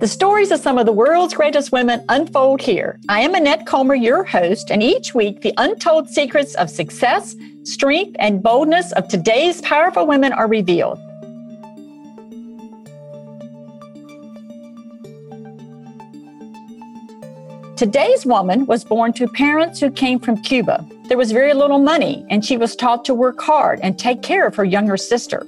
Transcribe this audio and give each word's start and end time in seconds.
The 0.00 0.06
stories 0.06 0.52
of 0.52 0.60
some 0.60 0.78
of 0.78 0.86
the 0.86 0.92
world's 0.92 1.34
greatest 1.34 1.72
women 1.72 2.04
unfold 2.08 2.62
here. 2.62 3.00
I 3.08 3.20
am 3.22 3.34
Annette 3.34 3.66
Comer, 3.66 3.96
your 3.96 4.22
host, 4.22 4.70
and 4.70 4.80
each 4.80 5.12
week 5.12 5.40
the 5.40 5.52
untold 5.56 6.08
secrets 6.08 6.54
of 6.54 6.70
success, 6.70 7.34
strength, 7.64 8.14
and 8.20 8.40
boldness 8.40 8.92
of 8.92 9.08
today's 9.08 9.60
powerful 9.60 10.06
women 10.06 10.32
are 10.32 10.46
revealed. 10.46 11.00
Today's 17.76 18.24
woman 18.24 18.66
was 18.66 18.84
born 18.84 19.12
to 19.14 19.26
parents 19.26 19.80
who 19.80 19.90
came 19.90 20.20
from 20.20 20.40
Cuba. 20.42 20.86
There 21.08 21.18
was 21.18 21.32
very 21.32 21.54
little 21.54 21.80
money, 21.80 22.24
and 22.30 22.44
she 22.44 22.56
was 22.56 22.76
taught 22.76 23.04
to 23.06 23.14
work 23.14 23.40
hard 23.40 23.80
and 23.82 23.98
take 23.98 24.22
care 24.22 24.46
of 24.46 24.54
her 24.54 24.64
younger 24.64 24.96
sister. 24.96 25.44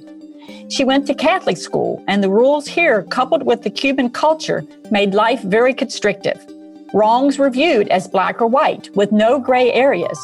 She 0.69 0.83
went 0.83 1.07
to 1.07 1.13
Catholic 1.13 1.57
school, 1.57 2.03
and 2.07 2.23
the 2.23 2.29
rules 2.29 2.67
here, 2.67 3.03
coupled 3.03 3.43
with 3.43 3.63
the 3.63 3.69
Cuban 3.69 4.09
culture, 4.09 4.63
made 4.89 5.13
life 5.13 5.41
very 5.41 5.73
constrictive. 5.73 6.45
Wrongs 6.93 7.37
were 7.37 7.49
viewed 7.49 7.87
as 7.87 8.07
black 8.07 8.41
or 8.41 8.47
white, 8.47 8.89
with 8.95 9.11
no 9.11 9.39
gray 9.39 9.71
areas. 9.71 10.19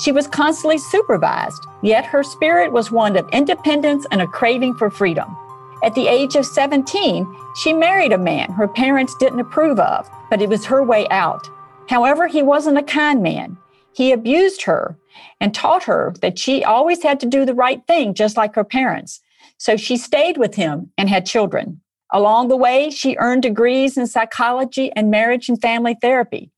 She 0.00 0.12
was 0.12 0.26
constantly 0.26 0.78
supervised, 0.78 1.62
yet 1.82 2.06
her 2.06 2.22
spirit 2.22 2.72
was 2.72 2.90
one 2.90 3.16
of 3.16 3.28
independence 3.32 4.06
and 4.10 4.22
a 4.22 4.26
craving 4.26 4.74
for 4.74 4.90
freedom. 4.90 5.36
At 5.82 5.94
the 5.94 6.08
age 6.08 6.36
of 6.36 6.46
17, 6.46 7.26
she 7.56 7.72
married 7.72 8.12
a 8.12 8.18
man 8.18 8.50
her 8.52 8.68
parents 8.68 9.14
didn't 9.18 9.40
approve 9.40 9.78
of, 9.78 10.10
but 10.30 10.42
it 10.42 10.48
was 10.48 10.64
her 10.66 10.82
way 10.82 11.06
out. 11.10 11.48
However, 11.88 12.26
he 12.26 12.42
wasn't 12.42 12.78
a 12.78 12.82
kind 12.82 13.22
man. 13.22 13.56
He 13.92 14.12
abused 14.12 14.62
her 14.62 14.96
and 15.40 15.54
taught 15.54 15.84
her 15.84 16.14
that 16.22 16.38
she 16.38 16.64
always 16.64 17.02
had 17.02 17.20
to 17.20 17.26
do 17.26 17.44
the 17.44 17.54
right 17.54 17.84
thing, 17.86 18.14
just 18.14 18.36
like 18.36 18.54
her 18.54 18.64
parents. 18.64 19.20
So 19.60 19.76
she 19.76 19.98
stayed 19.98 20.38
with 20.38 20.54
him 20.54 20.90
and 20.96 21.10
had 21.10 21.26
children. 21.26 21.82
Along 22.10 22.48
the 22.48 22.56
way, 22.56 22.88
she 22.88 23.18
earned 23.18 23.42
degrees 23.42 23.98
in 23.98 24.06
psychology 24.06 24.90
and 24.96 25.10
marriage 25.10 25.50
and 25.50 25.60
family 25.60 25.98
therapy. 26.00 26.50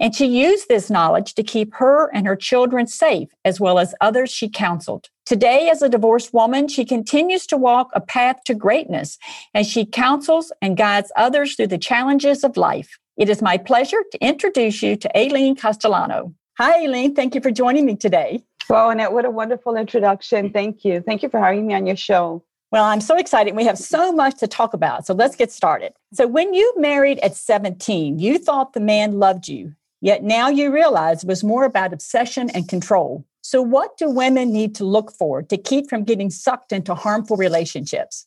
And 0.00 0.12
she 0.12 0.26
used 0.26 0.66
this 0.66 0.90
knowledge 0.90 1.34
to 1.34 1.44
keep 1.44 1.72
her 1.74 2.10
and 2.12 2.26
her 2.26 2.34
children 2.34 2.88
safe, 2.88 3.28
as 3.44 3.60
well 3.60 3.78
as 3.78 3.94
others 4.00 4.30
she 4.30 4.48
counseled. 4.48 5.06
Today, 5.24 5.68
as 5.70 5.82
a 5.82 5.88
divorced 5.88 6.34
woman, 6.34 6.66
she 6.66 6.84
continues 6.84 7.46
to 7.46 7.56
walk 7.56 7.90
a 7.92 8.00
path 8.00 8.42
to 8.46 8.54
greatness 8.54 9.18
as 9.54 9.68
she 9.68 9.86
counsels 9.86 10.50
and 10.60 10.76
guides 10.76 11.12
others 11.14 11.54
through 11.54 11.68
the 11.68 11.78
challenges 11.78 12.42
of 12.42 12.56
life. 12.56 12.98
It 13.16 13.28
is 13.28 13.40
my 13.40 13.56
pleasure 13.56 14.02
to 14.10 14.18
introduce 14.20 14.82
you 14.82 14.96
to 14.96 15.16
Aileen 15.16 15.54
Castellano. 15.54 16.34
Hi, 16.58 16.82
Aileen. 16.82 17.14
Thank 17.14 17.36
you 17.36 17.40
for 17.40 17.52
joining 17.52 17.86
me 17.86 17.94
today. 17.94 18.42
Well, 18.68 18.90
Annette, 18.90 19.12
what 19.12 19.24
a 19.24 19.30
wonderful 19.30 19.76
introduction. 19.76 20.52
Thank 20.52 20.84
you. 20.84 21.00
Thank 21.00 21.22
you 21.22 21.30
for 21.30 21.40
having 21.40 21.66
me 21.66 21.74
on 21.74 21.86
your 21.86 21.96
show. 21.96 22.44
Well, 22.70 22.84
I'm 22.84 23.00
so 23.00 23.16
excited. 23.16 23.56
We 23.56 23.64
have 23.64 23.78
so 23.78 24.12
much 24.12 24.38
to 24.40 24.46
talk 24.46 24.74
about. 24.74 25.06
So 25.06 25.14
let's 25.14 25.36
get 25.36 25.50
started. 25.50 25.94
So, 26.12 26.26
when 26.26 26.52
you 26.52 26.74
married 26.76 27.18
at 27.20 27.34
17, 27.34 28.18
you 28.18 28.38
thought 28.38 28.74
the 28.74 28.80
man 28.80 29.18
loved 29.18 29.48
you, 29.48 29.74
yet 30.02 30.22
now 30.22 30.50
you 30.50 30.70
realize 30.70 31.22
it 31.22 31.28
was 31.28 31.42
more 31.42 31.64
about 31.64 31.94
obsession 31.94 32.50
and 32.50 32.68
control. 32.68 33.24
So, 33.40 33.62
what 33.62 33.96
do 33.96 34.10
women 34.10 34.52
need 34.52 34.74
to 34.74 34.84
look 34.84 35.12
for 35.12 35.42
to 35.42 35.56
keep 35.56 35.88
from 35.88 36.04
getting 36.04 36.28
sucked 36.28 36.72
into 36.72 36.94
harmful 36.94 37.38
relationships? 37.38 38.26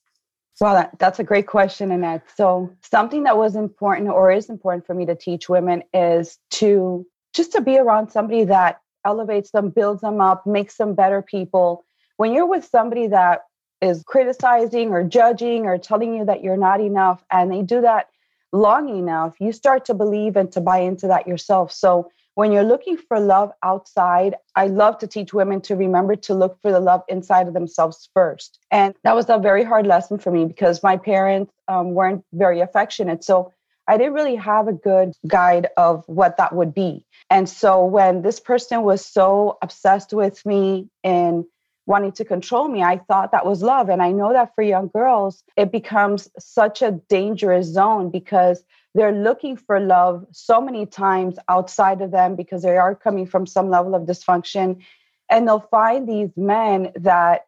Well, 0.59 0.73
that, 0.73 0.97
that's 0.97 1.19
a 1.19 1.23
great 1.23 1.45
question, 1.45 1.91
Annette. 1.91 2.23
So, 2.35 2.75
something 2.81 3.23
that 3.23 3.37
was 3.37 3.55
important 3.55 4.09
or 4.09 4.31
is 4.31 4.49
important 4.49 4.87
for 4.87 4.95
me 4.95 5.05
to 5.05 5.15
teach 5.15 5.49
women 5.49 5.83
is 5.93 6.39
to 6.51 7.05
just 7.33 7.51
to 7.51 7.61
be 7.61 7.77
around 7.77 8.09
somebody 8.09 8.43
that 8.45 8.81
elevates 9.05 9.51
them, 9.51 9.69
builds 9.69 10.01
them 10.01 10.21
up, 10.21 10.45
makes 10.45 10.77
them 10.77 10.93
better 10.93 11.21
people. 11.21 11.85
When 12.17 12.33
you're 12.33 12.47
with 12.47 12.65
somebody 12.65 13.07
that 13.07 13.41
is 13.81 14.03
criticizing 14.05 14.91
or 14.91 15.03
judging 15.03 15.65
or 15.65 15.77
telling 15.77 16.15
you 16.15 16.25
that 16.25 16.43
you're 16.43 16.57
not 16.57 16.79
enough 16.79 17.23
and 17.31 17.51
they 17.51 17.63
do 17.63 17.81
that 17.81 18.07
long 18.53 18.89
enough 18.89 19.35
you 19.39 19.51
start 19.51 19.85
to 19.85 19.93
believe 19.93 20.35
and 20.35 20.51
to 20.51 20.61
buy 20.61 20.79
into 20.79 21.07
that 21.07 21.27
yourself. 21.27 21.71
So 21.71 22.11
when 22.35 22.51
you're 22.51 22.63
looking 22.63 22.97
for 22.97 23.19
love 23.19 23.51
outside 23.63 24.35
i 24.55 24.67
love 24.67 24.97
to 24.97 25.07
teach 25.07 25.33
women 25.33 25.59
to 25.61 25.75
remember 25.75 26.15
to 26.15 26.33
look 26.33 26.57
for 26.61 26.71
the 26.71 26.79
love 26.79 27.01
inside 27.07 27.47
of 27.47 27.53
themselves 27.53 28.09
first. 28.13 28.59
And 28.69 28.93
that 29.03 29.15
was 29.15 29.29
a 29.29 29.37
very 29.37 29.63
hard 29.63 29.87
lesson 29.87 30.17
for 30.17 30.31
me 30.31 30.45
because 30.45 30.83
my 30.83 30.97
parents 30.97 31.51
um, 31.67 31.93
weren't 31.93 32.23
very 32.33 32.59
affectionate. 32.59 33.23
So 33.23 33.51
i 33.91 33.97
didn't 33.97 34.13
really 34.13 34.35
have 34.35 34.67
a 34.67 34.73
good 34.73 35.13
guide 35.27 35.67
of 35.77 36.03
what 36.07 36.37
that 36.37 36.53
would 36.55 36.73
be 36.73 37.05
and 37.29 37.47
so 37.47 37.85
when 37.85 38.21
this 38.21 38.39
person 38.39 38.83
was 38.83 39.05
so 39.05 39.57
obsessed 39.61 40.13
with 40.13 40.45
me 40.45 40.89
and 41.03 41.45
wanting 41.85 42.11
to 42.13 42.25
control 42.25 42.67
me. 42.67 42.83
I 42.83 42.97
thought 42.97 43.31
that 43.31 43.45
was 43.45 43.61
love. 43.61 43.89
And 43.89 44.01
I 44.01 44.11
know 44.11 44.33
that 44.33 44.53
for 44.55 44.63
young 44.63 44.89
girls, 44.93 45.43
it 45.57 45.71
becomes 45.71 46.29
such 46.39 46.81
a 46.81 46.91
dangerous 47.09 47.67
zone 47.67 48.09
because 48.09 48.63
they're 48.93 49.11
looking 49.11 49.57
for 49.57 49.79
love 49.79 50.25
so 50.31 50.61
many 50.61 50.85
times 50.85 51.37
outside 51.47 52.01
of 52.01 52.11
them 52.11 52.35
because 52.35 52.61
they 52.61 52.77
are 52.77 52.95
coming 52.95 53.25
from 53.25 53.45
some 53.45 53.69
level 53.69 53.95
of 53.95 54.03
dysfunction. 54.03 54.81
And 55.29 55.47
they'll 55.47 55.67
find 55.71 56.07
these 56.07 56.29
men 56.35 56.91
that 56.95 57.45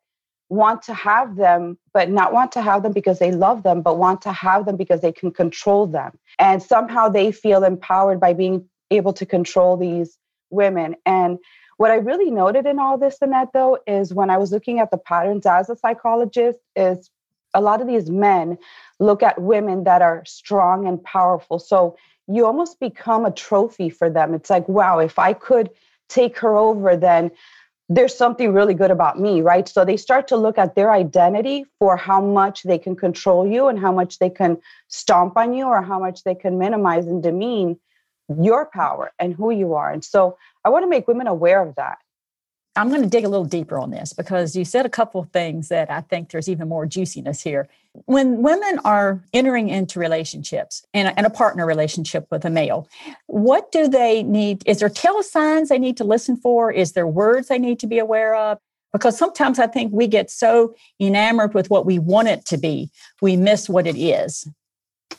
want 0.53 0.83
to 0.83 0.93
have 0.93 1.35
them, 1.35 1.77
but 1.93 2.09
not 2.09 2.31
want 2.31 2.51
to 2.51 2.61
have 2.61 2.83
them 2.83 2.93
because 2.93 3.19
they 3.19 3.31
love 3.31 3.63
them, 3.63 3.81
but 3.81 3.97
want 3.97 4.21
to 4.21 4.31
have 4.31 4.65
them 4.65 4.77
because 4.77 5.01
they 5.01 5.11
can 5.11 5.31
control 5.31 5.87
them. 5.87 6.11
And 6.37 6.61
somehow 6.61 7.09
they 7.09 7.31
feel 7.31 7.63
empowered 7.63 8.19
by 8.19 8.33
being 8.33 8.69
able 8.91 9.13
to 9.13 9.25
control 9.25 9.77
these 9.77 10.17
women. 10.51 10.95
And 11.05 11.39
what 11.77 11.89
I 11.89 11.95
really 11.95 12.29
noted 12.29 12.67
in 12.67 12.77
all 12.77 12.99
this, 12.99 13.17
Annette, 13.21 13.49
though, 13.53 13.79
is 13.87 14.13
when 14.13 14.29
I 14.29 14.37
was 14.37 14.51
looking 14.51 14.79
at 14.79 14.91
the 14.91 14.97
patterns 14.97 15.47
as 15.47 15.69
a 15.69 15.75
psychologist, 15.75 16.59
is 16.75 17.09
a 17.55 17.61
lot 17.61 17.81
of 17.81 17.87
these 17.87 18.09
men 18.09 18.57
look 18.99 19.23
at 19.23 19.41
women 19.41 19.83
that 19.85 20.01
are 20.03 20.23
strong 20.25 20.87
and 20.87 21.03
powerful. 21.03 21.57
So 21.57 21.97
you 22.27 22.45
almost 22.45 22.79
become 22.79 23.25
a 23.25 23.31
trophy 23.31 23.89
for 23.89 24.09
them. 24.09 24.33
It's 24.33 24.49
like, 24.49 24.67
wow, 24.69 24.99
if 24.99 25.17
I 25.17 25.33
could 25.33 25.71
take 26.09 26.37
her 26.39 26.55
over, 26.55 26.95
then 26.95 27.31
there's 27.89 28.15
something 28.15 28.53
really 28.53 28.73
good 28.73 28.91
about 28.91 29.19
me, 29.19 29.41
right? 29.41 29.67
So 29.67 29.83
they 29.83 29.97
start 29.97 30.27
to 30.29 30.37
look 30.37 30.57
at 30.57 30.75
their 30.75 30.91
identity 30.91 31.65
for 31.79 31.97
how 31.97 32.21
much 32.21 32.63
they 32.63 32.77
can 32.77 32.95
control 32.95 33.45
you 33.45 33.67
and 33.67 33.77
how 33.77 33.91
much 33.91 34.19
they 34.19 34.29
can 34.29 34.57
stomp 34.87 35.37
on 35.37 35.53
you 35.53 35.65
or 35.65 35.81
how 35.81 35.99
much 35.99 36.23
they 36.23 36.35
can 36.35 36.57
minimize 36.57 37.07
and 37.07 37.21
demean 37.21 37.79
your 38.39 38.65
power 38.65 39.11
and 39.19 39.33
who 39.33 39.51
you 39.51 39.73
are. 39.73 39.91
And 39.91 40.03
so 40.03 40.37
I 40.63 40.69
want 40.69 40.83
to 40.83 40.89
make 40.89 41.07
women 41.07 41.27
aware 41.27 41.61
of 41.61 41.75
that. 41.75 41.97
I'm 42.75 42.89
going 42.89 43.03
to 43.03 43.09
dig 43.09 43.23
a 43.23 43.29
little 43.29 43.45
deeper 43.45 43.77
on 43.77 43.91
this 43.91 44.13
because 44.13 44.55
you 44.55 44.65
said 44.65 44.85
a 44.85 44.89
couple 44.89 45.21
of 45.21 45.29
things 45.29 45.67
that 45.69 45.91
I 45.91 46.01
think 46.01 46.29
there's 46.29 46.49
even 46.49 46.67
more 46.67 46.85
juiciness 46.85 47.41
here. 47.41 47.69
When 48.05 48.41
women 48.41 48.79
are 48.83 49.23
entering 49.31 49.69
into 49.69 49.99
relationships 49.99 50.83
and 50.93 51.09
a, 51.09 51.25
a 51.27 51.29
partner 51.29 51.67
relationship 51.67 52.25
with 52.31 52.45
a 52.45 52.49
male, 52.49 52.89
what 53.27 53.71
do 53.71 53.87
they 53.87 54.23
need? 54.23 54.63
Is 54.65 54.79
there 54.79 54.89
tell 54.89 55.21
signs 55.21 55.69
they 55.69 55.77
need 55.77 55.97
to 55.97 56.03
listen 56.03 56.35
for? 56.35 56.71
Is 56.71 56.93
there 56.93 57.05
words 57.05 57.47
they 57.47 57.59
need 57.59 57.79
to 57.79 57.87
be 57.87 57.99
aware 57.99 58.35
of? 58.35 58.57
Because 58.91 59.17
sometimes 59.17 59.59
I 59.59 59.67
think 59.67 59.91
we 59.93 60.07
get 60.07 60.31
so 60.31 60.75
enamored 60.99 61.53
with 61.53 61.69
what 61.69 61.85
we 61.85 61.99
want 61.99 62.27
it 62.27 62.45
to 62.45 62.57
be, 62.57 62.89
we 63.21 63.35
miss 63.35 63.69
what 63.69 63.85
it 63.85 63.97
is. 63.97 64.47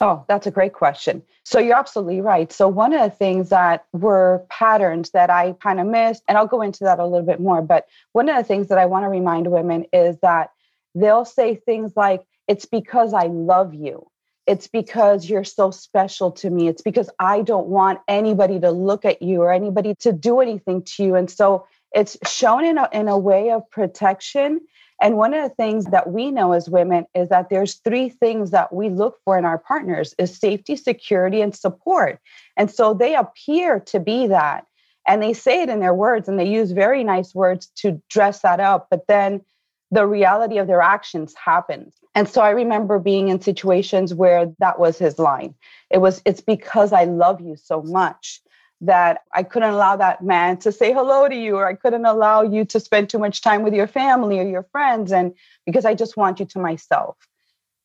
Oh, 0.00 0.25
that's 0.28 0.47
a 0.47 0.50
great 0.50 0.72
question. 0.72 1.22
So 1.44 1.59
you're 1.59 1.77
absolutely 1.77 2.21
right. 2.21 2.53
So 2.53 2.69
one 2.69 2.93
of 2.93 3.00
the 3.00 3.16
things 3.16 3.50
that 3.50 3.84
were 3.93 4.44
patterns 4.49 5.10
that 5.10 5.31
I 5.31 5.53
kind 5.62 5.78
of 5.81 5.87
missed, 5.87 6.22
and 6.27 6.37
I'll 6.37 6.47
go 6.47 6.62
into 6.62 6.84
that 6.84 6.99
a 6.99 7.06
little 7.06 7.27
bit 7.27 7.41
more, 7.41 7.62
but 7.62 7.87
one 8.12 8.28
of 8.28 8.37
the 8.37 8.44
things 8.44 8.69
that 8.69 8.78
I 8.78 8.87
want 8.87 9.05
to 9.05 9.09
remind 9.09 9.47
women 9.50 9.87
is 9.93 10.19
that 10.21 10.50
they'll 10.94 11.25
say 11.25 11.55
things 11.55 11.93
like, 11.97 12.25
it's 12.49 12.65
because 12.65 13.15
I 13.15 13.27
love 13.27 13.75
you. 13.75 14.09
It's 14.47 14.69
because 14.69 15.28
you're 15.28 15.44
so 15.44 15.71
special 15.71 16.31
to 16.32 16.50
me. 16.50 16.69
It's 16.69 16.82
because 16.82 17.09
I 17.19 17.43
don't 17.43 17.69
want 17.69 18.00
anybody 18.09 18.61
to 18.61 18.71
look 18.71 19.05
at 19.05 19.22
you 19.22 19.41
or 19.43 19.53
anybody 19.53 19.94
to 20.00 20.12
do 20.12 20.41
anything 20.41 20.82
to 20.82 21.05
you. 21.05 21.15
And 21.15 21.31
so 21.31 21.66
it's 21.94 22.19
shown 22.26 22.65
in 22.65 22.76
a, 22.76 22.88
in 22.93 23.09
a 23.09 23.16
way 23.16 23.53
of 23.53 23.71
protection 23.71 24.61
and 25.00 25.16
one 25.16 25.34
of 25.34 25.43
the 25.43 25.55
things 25.55 25.87
that 25.87 26.10
we 26.10 26.31
know 26.31 26.52
as 26.52 26.69
women 26.69 27.06
is 27.14 27.29
that 27.29 27.50
there's 27.50 27.75
three 27.75 28.08
things 28.08 28.52
that 28.52 28.73
we 28.73 28.88
look 28.88 29.19
for 29.25 29.37
in 29.37 29.44
our 29.44 29.58
partners 29.58 30.14
is 30.19 30.37
safety, 30.37 30.76
security, 30.76 31.41
and 31.41 31.55
support. 31.55 32.20
And 32.56 32.70
so 32.70 32.94
they 32.94 33.14
appear 33.14 33.81
to 33.81 34.00
be 34.00 34.29
that. 34.29 34.67
And 35.06 35.23
they 35.23 35.32
say 35.32 35.62
it 35.62 35.69
in 35.69 35.81
their 35.81 35.94
words 35.94 36.29
and 36.29 36.38
they 36.38 36.49
use 36.49 36.73
very 36.73 37.05
nice 37.05 37.35
words 37.35 37.67
to 37.76 38.00
dress 38.08 38.41
that 38.41 38.61
up, 38.61 38.87
but 38.91 39.06
then 39.06 39.43
the 39.91 40.06
reality 40.06 40.58
of 40.58 40.67
their 40.67 40.81
actions 40.81 41.35
happens. 41.35 41.94
And 42.14 42.29
so 42.29 42.40
I 42.40 42.50
remember 42.50 42.99
being 42.99 43.29
in 43.29 43.40
situations 43.40 44.14
where 44.14 44.52
that 44.61 44.79
was 44.79 44.99
his 44.99 45.19
line. 45.19 45.55
It 45.90 45.99
was, 45.99 46.23
it's 46.25 46.40
because 46.40 46.93
I 46.93 47.05
love 47.05 47.40
you 47.40 47.56
so 47.56 47.82
much 47.82 48.40
that 48.86 49.22
I 49.34 49.42
couldn't 49.42 49.70
allow 49.70 49.96
that 49.96 50.22
man 50.22 50.58
to 50.58 50.70
say 50.70 50.92
hello 50.92 51.28
to 51.28 51.34
you, 51.34 51.56
or 51.56 51.66
I 51.66 51.75
couldn't 51.75 52.04
allow 52.04 52.42
you 52.42 52.64
to 52.66 52.81
spend 52.81 53.08
too 53.08 53.19
much 53.19 53.40
time 53.40 53.62
with 53.62 53.75
your 53.75 53.86
family 53.86 54.38
or 54.38 54.46
your 54.46 54.64
friends, 54.72 55.12
and 55.12 55.32
because 55.66 55.84
I 55.84 55.94
just 55.94 56.16
want 56.16 56.40
you 56.40 56.46
to 56.46 56.58
myself. 56.58 57.16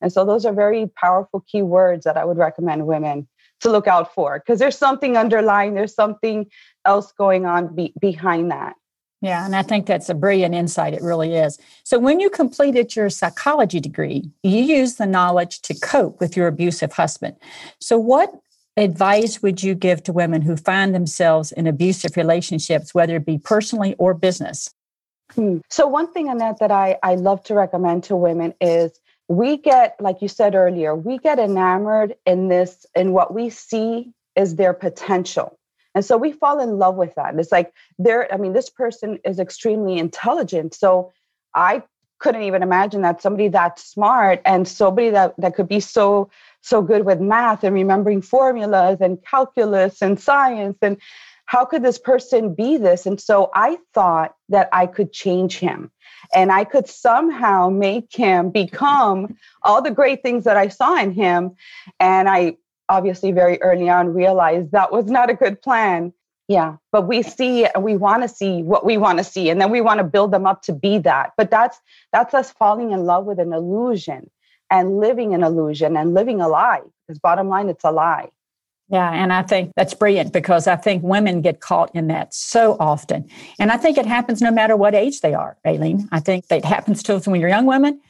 And 0.00 0.12
so 0.12 0.24
those 0.24 0.46
are 0.46 0.52
very 0.52 0.86
powerful 0.96 1.44
key 1.46 1.62
words 1.62 2.04
that 2.04 2.16
I 2.16 2.24
would 2.24 2.38
recommend 2.38 2.86
women 2.86 3.28
to 3.60 3.70
look 3.70 3.86
out 3.86 4.14
for 4.14 4.38
because 4.38 4.58
there's 4.58 4.78
something 4.78 5.16
underlying, 5.16 5.74
there's 5.74 5.94
something 5.94 6.46
else 6.86 7.12
going 7.12 7.46
on 7.46 7.74
be- 7.74 7.94
behind 8.00 8.50
that. 8.50 8.74
Yeah, 9.22 9.44
and 9.44 9.54
I 9.54 9.62
think 9.62 9.84
that's 9.84 10.08
a 10.08 10.14
brilliant 10.14 10.54
insight. 10.54 10.94
It 10.94 11.02
really 11.02 11.34
is. 11.34 11.58
So, 11.84 11.98
when 11.98 12.20
you 12.20 12.30
completed 12.30 12.96
your 12.96 13.10
psychology 13.10 13.78
degree, 13.78 14.30
you 14.42 14.62
used 14.62 14.96
the 14.96 15.04
knowledge 15.04 15.60
to 15.62 15.78
cope 15.78 16.20
with 16.20 16.38
your 16.38 16.46
abusive 16.46 16.92
husband. 16.92 17.36
So, 17.80 17.98
what 17.98 18.32
advice 18.76 19.42
would 19.42 19.62
you 19.62 19.74
give 19.74 20.02
to 20.04 20.12
women 20.12 20.42
who 20.42 20.56
find 20.56 20.94
themselves 20.94 21.52
in 21.52 21.66
abusive 21.66 22.16
relationships, 22.16 22.94
whether 22.94 23.16
it 23.16 23.26
be 23.26 23.38
personally 23.38 23.94
or 23.98 24.14
business? 24.14 24.70
Hmm. 25.34 25.58
So, 25.68 25.86
one 25.86 26.12
thing, 26.12 26.28
Annette, 26.28 26.58
that 26.58 26.72
I, 26.72 26.98
I 27.02 27.14
love 27.14 27.42
to 27.44 27.54
recommend 27.54 28.04
to 28.04 28.16
women 28.16 28.54
is 28.60 28.92
we 29.28 29.56
get, 29.56 29.94
like 30.00 30.20
you 30.20 30.28
said 30.28 30.54
earlier, 30.54 30.94
we 30.94 31.18
get 31.18 31.38
enamored 31.38 32.16
in 32.26 32.48
this, 32.48 32.84
in 32.96 33.12
what 33.12 33.32
we 33.32 33.48
see 33.48 34.12
is 34.34 34.56
their 34.56 34.72
potential. 34.72 35.56
And 35.94 36.04
so 36.04 36.16
we 36.16 36.32
fall 36.32 36.60
in 36.60 36.78
love 36.78 36.96
with 36.96 37.14
that. 37.14 37.38
It's 37.38 37.52
like 37.52 37.72
there, 37.98 38.32
I 38.32 38.36
mean, 38.36 38.52
this 38.52 38.70
person 38.70 39.18
is 39.24 39.38
extremely 39.38 39.98
intelligent. 39.98 40.74
So 40.74 41.12
I 41.54 41.82
couldn't 42.20 42.42
even 42.42 42.62
imagine 42.62 43.02
that 43.02 43.20
somebody 43.20 43.48
that 43.48 43.78
smart 43.78 44.40
and 44.44 44.68
somebody 44.68 45.10
that, 45.10 45.34
that 45.38 45.54
could 45.54 45.68
be 45.68 45.80
so 45.80 46.30
so 46.62 46.82
good 46.82 47.06
with 47.06 47.20
math 47.20 47.64
and 47.64 47.74
remembering 47.74 48.20
formulas 48.20 48.98
and 49.00 49.24
calculus 49.24 50.02
and 50.02 50.20
science 50.20 50.76
and 50.82 50.98
how 51.46 51.64
could 51.64 51.82
this 51.82 51.98
person 51.98 52.54
be 52.54 52.76
this 52.76 53.06
and 53.06 53.20
so 53.20 53.50
i 53.54 53.78
thought 53.94 54.34
that 54.48 54.68
i 54.72 54.86
could 54.86 55.12
change 55.12 55.58
him 55.58 55.90
and 56.34 56.52
i 56.52 56.62
could 56.62 56.88
somehow 56.88 57.68
make 57.70 58.14
him 58.14 58.50
become 58.50 59.34
all 59.62 59.80
the 59.80 59.90
great 59.90 60.22
things 60.22 60.44
that 60.44 60.56
i 60.56 60.68
saw 60.68 60.96
in 60.96 61.12
him 61.12 61.52
and 61.98 62.28
i 62.28 62.54
obviously 62.90 63.32
very 63.32 63.60
early 63.62 63.88
on 63.88 64.12
realized 64.12 64.72
that 64.72 64.92
was 64.92 65.06
not 65.06 65.30
a 65.30 65.34
good 65.34 65.62
plan. 65.62 66.12
Yeah, 66.50 66.78
but 66.90 67.06
we 67.06 67.22
see 67.22 67.68
we 67.78 67.96
want 67.96 68.24
to 68.24 68.28
see 68.28 68.64
what 68.64 68.84
we 68.84 68.96
want 68.96 69.18
to 69.18 69.24
see 69.24 69.50
and 69.50 69.60
then 69.60 69.70
we 69.70 69.80
want 69.80 69.98
to 69.98 70.04
build 70.04 70.32
them 70.32 70.46
up 70.46 70.62
to 70.62 70.72
be 70.72 70.98
that. 70.98 71.30
But 71.36 71.48
that's 71.48 71.78
that's 72.12 72.34
us 72.34 72.50
falling 72.50 72.90
in 72.90 73.04
love 73.04 73.24
with 73.24 73.38
an 73.38 73.52
illusion 73.52 74.28
and 74.68 74.98
living 74.98 75.32
an 75.32 75.44
illusion 75.44 75.96
and 75.96 76.12
living 76.12 76.40
a 76.40 76.48
lie. 76.48 76.80
Because 77.06 77.20
bottom 77.20 77.48
line 77.48 77.68
it's 77.68 77.84
a 77.84 77.92
lie. 77.92 78.30
Yeah, 78.88 79.12
and 79.12 79.32
I 79.32 79.42
think 79.42 79.70
that's 79.76 79.94
brilliant 79.94 80.32
because 80.32 80.66
I 80.66 80.74
think 80.74 81.04
women 81.04 81.40
get 81.40 81.60
caught 81.60 81.94
in 81.94 82.08
that 82.08 82.34
so 82.34 82.76
often. 82.80 83.30
And 83.60 83.70
I 83.70 83.76
think 83.76 83.96
it 83.96 84.06
happens 84.06 84.42
no 84.42 84.50
matter 84.50 84.76
what 84.76 84.92
age 84.92 85.20
they 85.20 85.34
are, 85.34 85.56
Aileen. 85.64 86.08
I 86.10 86.18
think 86.18 86.46
it 86.50 86.64
happens 86.64 87.04
to 87.04 87.14
us 87.14 87.28
when 87.28 87.40
you're 87.40 87.48
young 87.48 87.66
women. 87.66 88.00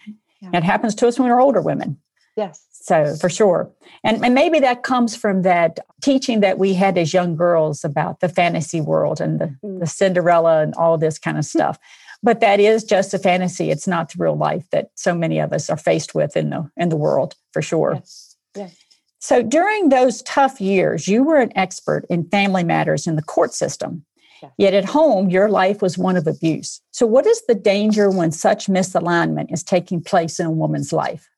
Yeah. 0.41 0.51
It 0.55 0.65
happens 0.65 0.95
to 0.95 1.09
us 1.09 1.19
when 1.19 1.29
we're 1.29 1.43
older 1.43 1.61
women. 1.61 1.99
Yes. 2.37 2.65
So 2.71 3.15
for 3.17 3.29
sure. 3.29 3.71
And, 4.05 4.25
and 4.25 4.35
maybe 4.35 4.59
that 4.61 4.83
comes 4.83 5.15
from 5.15 5.43
that 5.43 5.81
teaching 6.01 6.41
that 6.41 6.59
we 6.59 6.75
had 6.75 6.97
as 6.97 7.13
young 7.13 7.37
girls 7.37 7.85
about 7.85 8.21
the 8.21 8.29
fantasy 8.29 8.81
world 8.81 9.21
and 9.21 9.39
the, 9.39 9.55
mm. 9.63 9.81
the 9.81 9.87
Cinderella 9.87 10.63
and 10.63 10.75
all 10.75 10.97
this 10.97 11.19
kind 11.19 11.37
of 11.37 11.45
stuff. 11.45 11.79
but 12.23 12.41
that 12.41 12.61
is 12.61 12.85
just 12.85 13.15
a 13.15 13.19
fantasy. 13.19 13.71
It's 13.71 13.87
not 13.87 14.11
the 14.11 14.23
real 14.23 14.37
life 14.37 14.65
that 14.71 14.91
so 14.95 15.15
many 15.15 15.39
of 15.39 15.53
us 15.53 15.71
are 15.71 15.77
faced 15.77 16.15
with 16.15 16.37
in 16.37 16.51
the 16.51 16.71
in 16.77 16.89
the 16.89 16.97
world 16.97 17.35
for 17.53 17.63
sure. 17.63 17.95
Yes. 17.95 18.37
Yes. 18.57 18.77
So 19.21 19.43
during 19.43 19.91
those 19.91 20.23
tough 20.23 20.61
years, 20.61 21.07
you 21.07 21.23
were 21.23 21.39
an 21.39 21.53
expert 21.57 22.07
in 22.09 22.29
family 22.29 22.65
matters 22.65 23.07
in 23.07 23.17
the 23.17 23.23
court 23.23 23.53
system. 23.53 24.05
Yes. 24.43 24.53
Yet 24.57 24.75
at 24.75 24.87
home, 24.87 25.29
your 25.29 25.51
life 25.51 25.83
was 25.83 25.99
one 25.99 26.17
of 26.17 26.27
abuse. 26.27 26.81
So, 26.93 27.07
what 27.07 27.27
is 27.27 27.43
the 27.47 27.55
danger 27.55 28.11
when 28.11 28.33
such 28.33 28.69
misalignment 28.69 29.53
is 29.53 29.63
taking 29.63 30.03
place 30.03 30.41
in 30.41 30.47
a 30.47 30.51
woman's 30.51 30.93
life? 30.93 31.29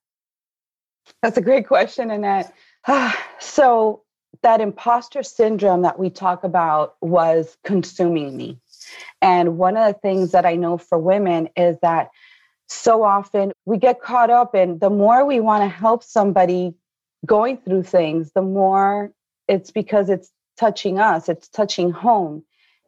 That's 1.23 1.39
a 1.39 1.43
great 1.43 1.69
question, 1.69 2.11
Annette. 2.11 2.53
Ah, 2.87 3.17
so, 3.39 4.03
that 4.43 4.61
imposter 4.61 5.23
syndrome 5.23 5.83
that 5.83 5.99
we 5.99 6.11
talk 6.11 6.43
about 6.43 6.97
was 7.01 7.57
consuming 7.65 8.37
me. 8.37 8.59
And 9.21 9.57
one 9.59 9.77
of 9.77 9.93
the 9.93 10.01
things 10.01 10.33
that 10.33 10.47
I 10.47 10.57
know 10.57 10.79
for 10.79 10.99
women 10.99 11.49
is 11.57 11.77
that 11.83 12.11
so 12.67 13.05
often 13.05 13.53
we 13.67 13.77
get 13.79 14.01
caught 14.01 14.31
up 14.31 14.55
in 14.55 14.79
the 14.79 14.91
more 14.91 15.25
we 15.25 15.39
want 15.39 15.63
to 15.63 15.69
help 15.69 16.03
somebody 16.03 16.75
going 17.27 17.59
through 17.59 17.85
things, 17.85 18.33
the 18.35 18.43
more 18.43 19.13
it's 19.47 19.71
because 19.71 20.09
it's 20.09 20.33
touching 20.57 20.99
us, 20.99 21.29
it's 21.29 21.49
touching 21.49 21.91
home. 21.91 22.43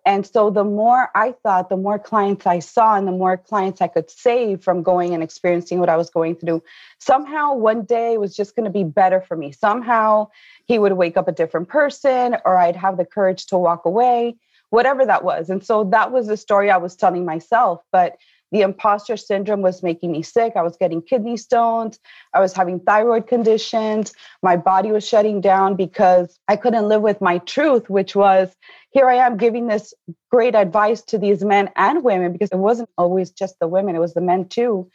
And 0.07 0.27
so 0.27 0.51
the 0.51 0.65
more 0.65 1.09
I 1.15 1.33
thought, 1.43 1.71
the 1.71 1.77
more 1.77 1.99
clients 1.99 2.47
I 2.47 2.59
saw 2.59 2.95
and 2.95 3.09
the 3.09 3.13
more 3.13 3.39
clients 3.39 3.81
I 3.81 3.89
could 3.89 4.11
save 4.11 4.63
from 4.63 4.83
going 4.83 5.15
and 5.15 5.23
experiencing 5.23 5.81
what 5.81 5.89
I 5.89 5.97
was 5.97 6.11
going 6.11 6.37
through. 6.37 6.63
Somehow 6.99 7.55
one 7.55 7.85
day 7.85 8.19
was 8.19 8.37
just 8.37 8.55
going 8.55 8.65
to 8.65 8.71
be 8.71 8.85
better 8.85 9.21
for 9.21 9.37
me. 9.37 9.51
Somehow 9.53 10.29
he 10.67 10.79
would 10.79 10.93
wake 10.93 11.17
up 11.17 11.27
a 11.27 11.33
different 11.33 11.69
person 11.69 12.37
or 12.45 12.57
I'd 12.57 12.77
have 12.77 12.99
the 12.99 13.07
courage 13.07 13.47
to 13.47 13.59
walk 13.59 13.87
away, 13.87 14.37
whatever 14.71 15.07
that 15.07 15.25
was. 15.25 15.49
And 15.49 15.65
so 15.65 15.85
that 15.85 16.13
was 16.13 16.27
the 16.27 16.37
story 16.37 16.71
I 16.71 16.77
was 16.77 16.97
telling 16.97 17.25
myself. 17.25 17.83
But 17.91 18.17
the 18.53 18.61
imposter 18.61 19.17
syndrome 19.17 19.63
was 19.63 19.83
making 19.83 20.13
me 20.13 20.23
sick. 20.23 20.53
I 20.57 20.63
was 20.63 20.77
getting 20.77 21.03
kidney 21.03 21.37
stones. 21.37 21.99
I 22.33 22.41
was 22.41 22.53
having 22.53 22.81
thyroid 22.81 23.27
conditions. 23.27 24.13
My 24.43 24.57
body 24.57 24.93
was 24.93 25.07
shutting 25.07 25.41
down 25.41 25.75
because 25.75 26.39
I 26.47 26.57
couldn't 26.57 26.89
live 26.89 27.03
with 27.03 27.21
my 27.21 27.39
truth, 27.39 27.91
which 27.91 28.15
was 28.15 28.55
here 28.91 29.09
I 29.09 29.17
am 29.17 29.37
giving 29.37 29.67
this 29.67 29.93
great 30.31 30.55
advice 30.55 31.03
to 31.03 31.19
these 31.19 31.45
men 31.45 31.71
and 31.75 32.05
women 32.05 32.33
because 32.33 32.51
it 32.51 32.59
wasn't 32.59 32.91
always 32.97 33.31
just 33.31 33.59
the 33.59 33.67
women, 33.67 33.97
it 33.97 34.01
was 34.01 34.15
the 34.15 34.21
men 34.21 34.49
too. 34.49 34.89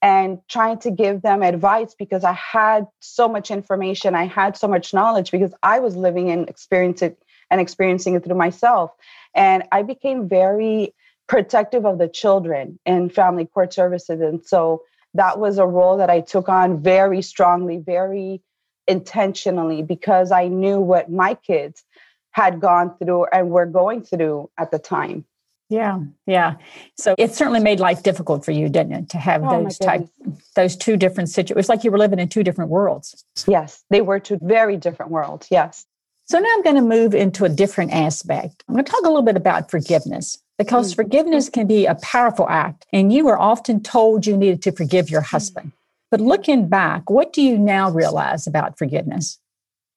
And 0.00 0.38
trying 0.48 0.78
to 0.80 0.90
give 0.90 1.22
them 1.22 1.42
advice 1.42 1.94
because 1.98 2.24
I 2.24 2.32
had 2.32 2.86
so 3.00 3.28
much 3.28 3.50
information, 3.50 4.14
I 4.14 4.26
had 4.26 4.56
so 4.56 4.68
much 4.68 4.92
knowledge 4.92 5.30
because 5.30 5.52
I 5.62 5.80
was 5.80 5.96
living 5.96 6.30
and 6.30 6.48
experiencing 6.48 7.16
and 7.50 7.60
experiencing 7.60 8.14
it 8.14 8.24
through 8.24 8.36
myself. 8.36 8.92
And 9.34 9.64
I 9.72 9.82
became 9.82 10.28
very 10.28 10.94
protective 11.26 11.86
of 11.86 11.98
the 11.98 12.08
children 12.08 12.78
in 12.84 13.08
family 13.08 13.46
court 13.46 13.72
services. 13.72 14.20
And 14.20 14.44
so 14.44 14.82
that 15.14 15.38
was 15.38 15.58
a 15.58 15.66
role 15.66 15.96
that 15.98 16.10
I 16.10 16.20
took 16.20 16.48
on 16.48 16.82
very 16.82 17.22
strongly, 17.22 17.78
very 17.78 18.42
intentionally, 18.86 19.82
because 19.82 20.32
I 20.32 20.48
knew 20.48 20.80
what 20.80 21.10
my 21.10 21.34
kids 21.34 21.84
had 22.32 22.60
gone 22.60 22.96
through 22.98 23.26
and 23.32 23.50
were 23.50 23.66
going 23.66 24.02
through 24.02 24.50
at 24.58 24.70
the 24.70 24.78
time. 24.78 25.24
Yeah, 25.70 26.00
yeah. 26.26 26.56
So 26.96 27.14
it 27.16 27.34
certainly 27.34 27.60
made 27.60 27.80
life 27.80 28.02
difficult 28.02 28.44
for 28.44 28.50
you, 28.50 28.68
didn't 28.68 28.92
it, 28.92 29.08
to 29.10 29.18
have 29.18 29.42
oh, 29.44 29.62
those 29.62 29.78
type, 29.78 30.06
those 30.54 30.76
two 30.76 30.96
different 30.96 31.30
situations? 31.30 31.64
It's 31.64 31.68
like 31.68 31.84
you 31.84 31.90
were 31.90 31.98
living 31.98 32.18
in 32.18 32.28
two 32.28 32.42
different 32.42 32.70
worlds. 32.70 33.24
Yes, 33.46 33.82
they 33.88 34.02
were 34.02 34.20
two 34.20 34.38
very 34.42 34.76
different 34.76 35.10
worlds. 35.10 35.48
Yes. 35.50 35.86
So 36.26 36.38
now 36.38 36.48
I'm 36.54 36.62
going 36.62 36.76
to 36.76 36.82
move 36.82 37.14
into 37.14 37.44
a 37.44 37.50
different 37.50 37.92
aspect. 37.92 38.64
I'm 38.66 38.74
going 38.74 38.84
to 38.84 38.90
talk 38.90 39.02
a 39.02 39.08
little 39.08 39.22
bit 39.22 39.36
about 39.36 39.70
forgiveness 39.70 40.38
because 40.56 40.90
mm-hmm. 40.90 41.02
forgiveness 41.02 41.48
can 41.50 41.66
be 41.66 41.84
a 41.84 41.96
powerful 41.96 42.48
act. 42.48 42.86
And 42.92 43.12
you 43.12 43.26
were 43.26 43.38
often 43.38 43.82
told 43.82 44.26
you 44.26 44.36
needed 44.36 44.62
to 44.62 44.72
forgive 44.72 45.10
your 45.10 45.20
husband. 45.20 45.72
But 46.10 46.20
looking 46.20 46.68
back, 46.68 47.10
what 47.10 47.32
do 47.32 47.42
you 47.42 47.58
now 47.58 47.90
realize 47.90 48.46
about 48.46 48.78
forgiveness? 48.78 49.38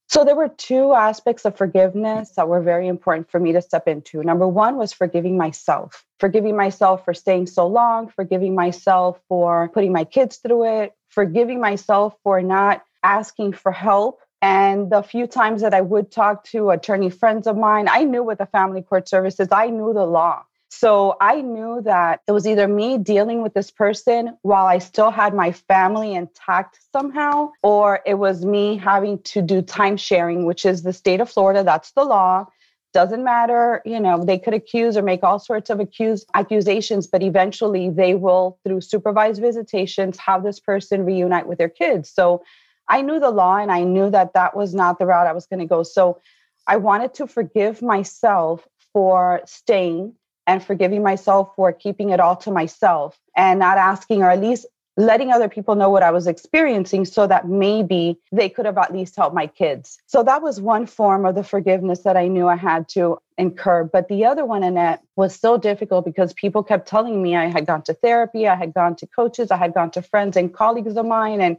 So 0.09 0.23
there 0.23 0.35
were 0.35 0.49
two 0.49 0.93
aspects 0.93 1.45
of 1.45 1.57
forgiveness 1.57 2.31
that 2.31 2.47
were 2.47 2.61
very 2.61 2.87
important 2.87 3.29
for 3.29 3.39
me 3.39 3.51
to 3.51 3.61
step 3.61 3.87
into. 3.87 4.23
Number 4.23 4.47
one 4.47 4.77
was 4.77 4.93
forgiving 4.93 5.37
myself, 5.37 6.05
forgiving 6.19 6.55
myself 6.55 7.05
for 7.05 7.13
staying 7.13 7.47
so 7.47 7.67
long, 7.67 8.07
forgiving 8.07 8.55
myself 8.55 9.19
for 9.27 9.69
putting 9.73 9.91
my 9.91 10.05
kids 10.05 10.37
through 10.37 10.81
it, 10.81 10.93
forgiving 11.09 11.59
myself 11.59 12.15
for 12.23 12.41
not 12.41 12.83
asking 13.03 13.53
for 13.53 13.71
help 13.71 14.21
and 14.41 14.91
the 14.91 15.01
few 15.01 15.27
times 15.27 15.61
that 15.61 15.73
I 15.73 15.81
would 15.81 16.11
talk 16.11 16.43
to 16.45 16.69
attorney 16.69 17.09
friends 17.09 17.47
of 17.47 17.57
mine, 17.57 17.87
I 17.89 18.03
knew 18.03 18.23
what 18.23 18.37
the 18.37 18.45
family 18.45 18.81
court 18.81 19.09
services, 19.09 19.47
I 19.51 19.67
knew 19.67 19.93
the 19.93 20.05
law. 20.05 20.43
So 20.69 21.15
I 21.21 21.41
knew 21.41 21.81
that 21.83 22.21
it 22.27 22.33
was 22.33 22.45
either 22.45 22.67
me 22.67 22.97
dealing 22.97 23.41
with 23.41 23.53
this 23.53 23.71
person 23.71 24.37
while 24.41 24.65
I 24.65 24.79
still 24.79 25.11
had 25.11 25.33
my 25.33 25.53
family 25.53 26.13
intact 26.13 26.79
somehow, 26.91 27.51
or 27.63 28.01
it 28.05 28.15
was 28.15 28.45
me 28.45 28.75
having 28.75 29.21
to 29.23 29.41
do 29.41 29.61
time 29.61 29.95
sharing, 29.95 30.45
which 30.45 30.65
is 30.65 30.83
the 30.83 30.91
state 30.93 31.21
of 31.21 31.29
Florida. 31.29 31.63
That's 31.63 31.91
the 31.91 32.03
law. 32.03 32.47
Doesn't 32.93 33.23
matter, 33.23 33.81
you 33.85 33.99
know, 33.99 34.23
they 34.23 34.39
could 34.39 34.53
accuse 34.53 34.97
or 34.97 35.03
make 35.03 35.23
all 35.23 35.39
sorts 35.39 35.69
of 35.69 35.79
accuse 35.79 36.25
accusations, 36.33 37.07
but 37.07 37.23
eventually 37.23 37.89
they 37.89 38.15
will, 38.15 38.59
through 38.63 38.81
supervised 38.81 39.41
visitations, 39.41 40.17
have 40.17 40.43
this 40.43 40.59
person 40.59 41.05
reunite 41.05 41.47
with 41.47 41.59
their 41.59 41.69
kids. 41.69 42.09
So 42.09 42.43
I 42.89 43.01
knew 43.01 43.19
the 43.19 43.31
law 43.31 43.57
and 43.57 43.71
I 43.71 43.83
knew 43.83 44.09
that 44.09 44.33
that 44.33 44.55
was 44.55 44.73
not 44.73 44.99
the 44.99 45.05
route 45.05 45.27
I 45.27 45.33
was 45.33 45.45
going 45.45 45.59
to 45.59 45.65
go. 45.65 45.83
So 45.83 46.21
I 46.65 46.77
wanted 46.77 47.13
to 47.15 47.27
forgive 47.27 47.81
myself 47.81 48.67
for 48.93 49.41
staying 49.45 50.13
and 50.45 50.63
forgiving 50.63 51.03
myself 51.03 51.53
for 51.55 51.73
keeping 51.73 52.09
it 52.09 52.19
all 52.19 52.35
to 52.37 52.51
myself 52.51 53.19
and 53.35 53.59
not 53.59 53.77
asking 53.77 54.23
or 54.23 54.29
at 54.29 54.39
least 54.39 54.65
letting 54.99 55.31
other 55.31 55.47
people 55.47 55.75
know 55.75 55.91
what 55.91 56.01
I 56.01 56.09
was 56.09 56.25
experiencing 56.25 57.05
so 57.05 57.27
that 57.27 57.47
maybe 57.47 58.19
they 58.31 58.49
could 58.49 58.65
have 58.65 58.79
at 58.79 58.91
least 58.91 59.15
helped 59.15 59.35
my 59.35 59.45
kids. 59.45 59.99
So 60.07 60.23
that 60.23 60.41
was 60.41 60.59
one 60.59 60.87
form 60.87 61.23
of 61.23 61.35
the 61.35 61.43
forgiveness 61.43 61.99
that 61.99 62.17
I 62.17 62.27
knew 62.27 62.47
I 62.47 62.55
had 62.55 62.89
to 62.89 63.19
incur. 63.37 63.83
But 63.83 64.07
the 64.07 64.25
other 64.25 64.43
one, 64.43 64.63
Annette, 64.63 65.03
was 65.15 65.39
so 65.39 65.55
difficult 65.57 66.03
because 66.03 66.33
people 66.33 66.63
kept 66.63 66.87
telling 66.87 67.21
me 67.21 67.35
I 67.35 67.45
had 67.45 67.67
gone 67.67 67.83
to 67.83 67.93
therapy, 67.93 68.47
I 68.47 68.55
had 68.55 68.73
gone 68.73 68.95
to 68.95 69.05
coaches, 69.05 69.51
I 69.51 69.57
had 69.57 69.75
gone 69.75 69.91
to 69.91 70.01
friends 70.01 70.35
and 70.35 70.51
colleagues 70.51 70.97
of 70.97 71.05
mine, 71.05 71.41
and 71.41 71.57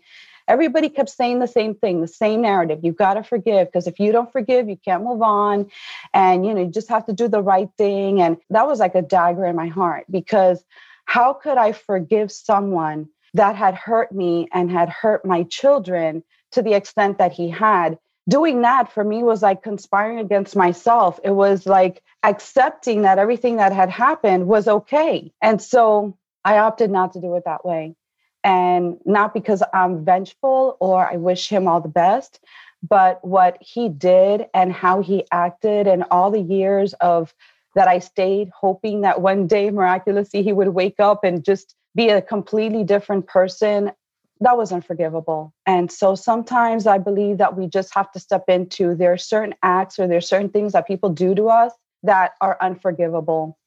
everybody 0.48 0.88
kept 0.88 1.10
saying 1.10 1.38
the 1.38 1.46
same 1.46 1.74
thing, 1.74 2.00
the 2.00 2.08
same 2.08 2.42
narrative. 2.42 2.80
You've 2.82 2.96
got 2.96 3.14
to 3.14 3.22
forgive 3.22 3.68
because 3.68 3.86
if 3.86 4.00
you 4.00 4.10
don't 4.10 4.32
forgive, 4.32 4.68
you 4.68 4.76
can't 4.76 5.04
move 5.04 5.22
on. 5.22 5.70
And, 6.12 6.44
you 6.44 6.54
know, 6.54 6.62
you 6.62 6.70
just 6.70 6.88
have 6.88 7.06
to 7.06 7.12
do 7.12 7.28
the 7.28 7.42
right 7.42 7.68
thing. 7.76 8.20
And 8.20 8.38
that 8.50 8.66
was 8.66 8.80
like 8.80 8.94
a 8.94 9.02
dagger 9.02 9.46
in 9.46 9.54
my 9.54 9.68
heart 9.68 10.06
because 10.10 10.64
how 11.04 11.34
could 11.34 11.58
I 11.58 11.72
forgive 11.72 12.32
someone 12.32 13.08
that 13.34 13.56
had 13.56 13.74
hurt 13.74 14.10
me 14.10 14.48
and 14.52 14.70
had 14.70 14.88
hurt 14.88 15.24
my 15.24 15.44
children 15.44 16.24
to 16.52 16.62
the 16.62 16.74
extent 16.74 17.18
that 17.18 17.32
he 17.32 17.48
had? 17.50 17.98
Doing 18.28 18.62
that 18.62 18.92
for 18.92 19.02
me 19.02 19.22
was 19.22 19.40
like 19.42 19.62
conspiring 19.62 20.18
against 20.18 20.54
myself. 20.54 21.18
It 21.24 21.30
was 21.30 21.64
like 21.66 22.02
accepting 22.22 23.02
that 23.02 23.18
everything 23.18 23.56
that 23.56 23.72
had 23.72 23.88
happened 23.88 24.46
was 24.46 24.68
okay. 24.68 25.32
And 25.40 25.62
so 25.62 26.18
I 26.44 26.58
opted 26.58 26.90
not 26.90 27.14
to 27.14 27.20
do 27.20 27.36
it 27.36 27.44
that 27.46 27.64
way. 27.64 27.94
And 28.48 28.96
not 29.04 29.34
because 29.34 29.62
I'm 29.74 30.06
vengeful 30.06 30.78
or 30.80 31.06
I 31.06 31.16
wish 31.16 31.50
him 31.50 31.68
all 31.68 31.82
the 31.82 31.88
best, 31.88 32.40
but 32.82 33.22
what 33.22 33.58
he 33.60 33.90
did 33.90 34.46
and 34.54 34.72
how 34.72 35.02
he 35.02 35.26
acted 35.30 35.86
and 35.86 36.04
all 36.10 36.30
the 36.30 36.40
years 36.40 36.94
of 36.94 37.34
that 37.74 37.88
I 37.88 37.98
stayed 37.98 38.48
hoping 38.58 39.02
that 39.02 39.20
one 39.20 39.48
day 39.48 39.68
miraculously 39.68 40.42
he 40.42 40.54
would 40.54 40.68
wake 40.68 40.98
up 40.98 41.24
and 41.24 41.44
just 41.44 41.74
be 41.94 42.08
a 42.08 42.22
completely 42.22 42.84
different 42.84 43.26
person. 43.26 43.92
That 44.40 44.56
was 44.56 44.72
unforgivable. 44.72 45.52
And 45.66 45.92
so 45.92 46.14
sometimes 46.14 46.86
I 46.86 46.96
believe 46.96 47.36
that 47.36 47.54
we 47.54 47.66
just 47.66 47.92
have 47.94 48.10
to 48.12 48.18
step 48.18 48.44
into 48.48 48.94
there 48.94 49.12
are 49.12 49.18
certain 49.18 49.56
acts 49.62 49.98
or 49.98 50.08
there 50.08 50.16
are 50.16 50.22
certain 50.22 50.48
things 50.48 50.72
that 50.72 50.86
people 50.86 51.10
do 51.10 51.34
to 51.34 51.50
us 51.50 51.74
that 52.02 52.32
are 52.40 52.56
unforgivable. 52.62 53.57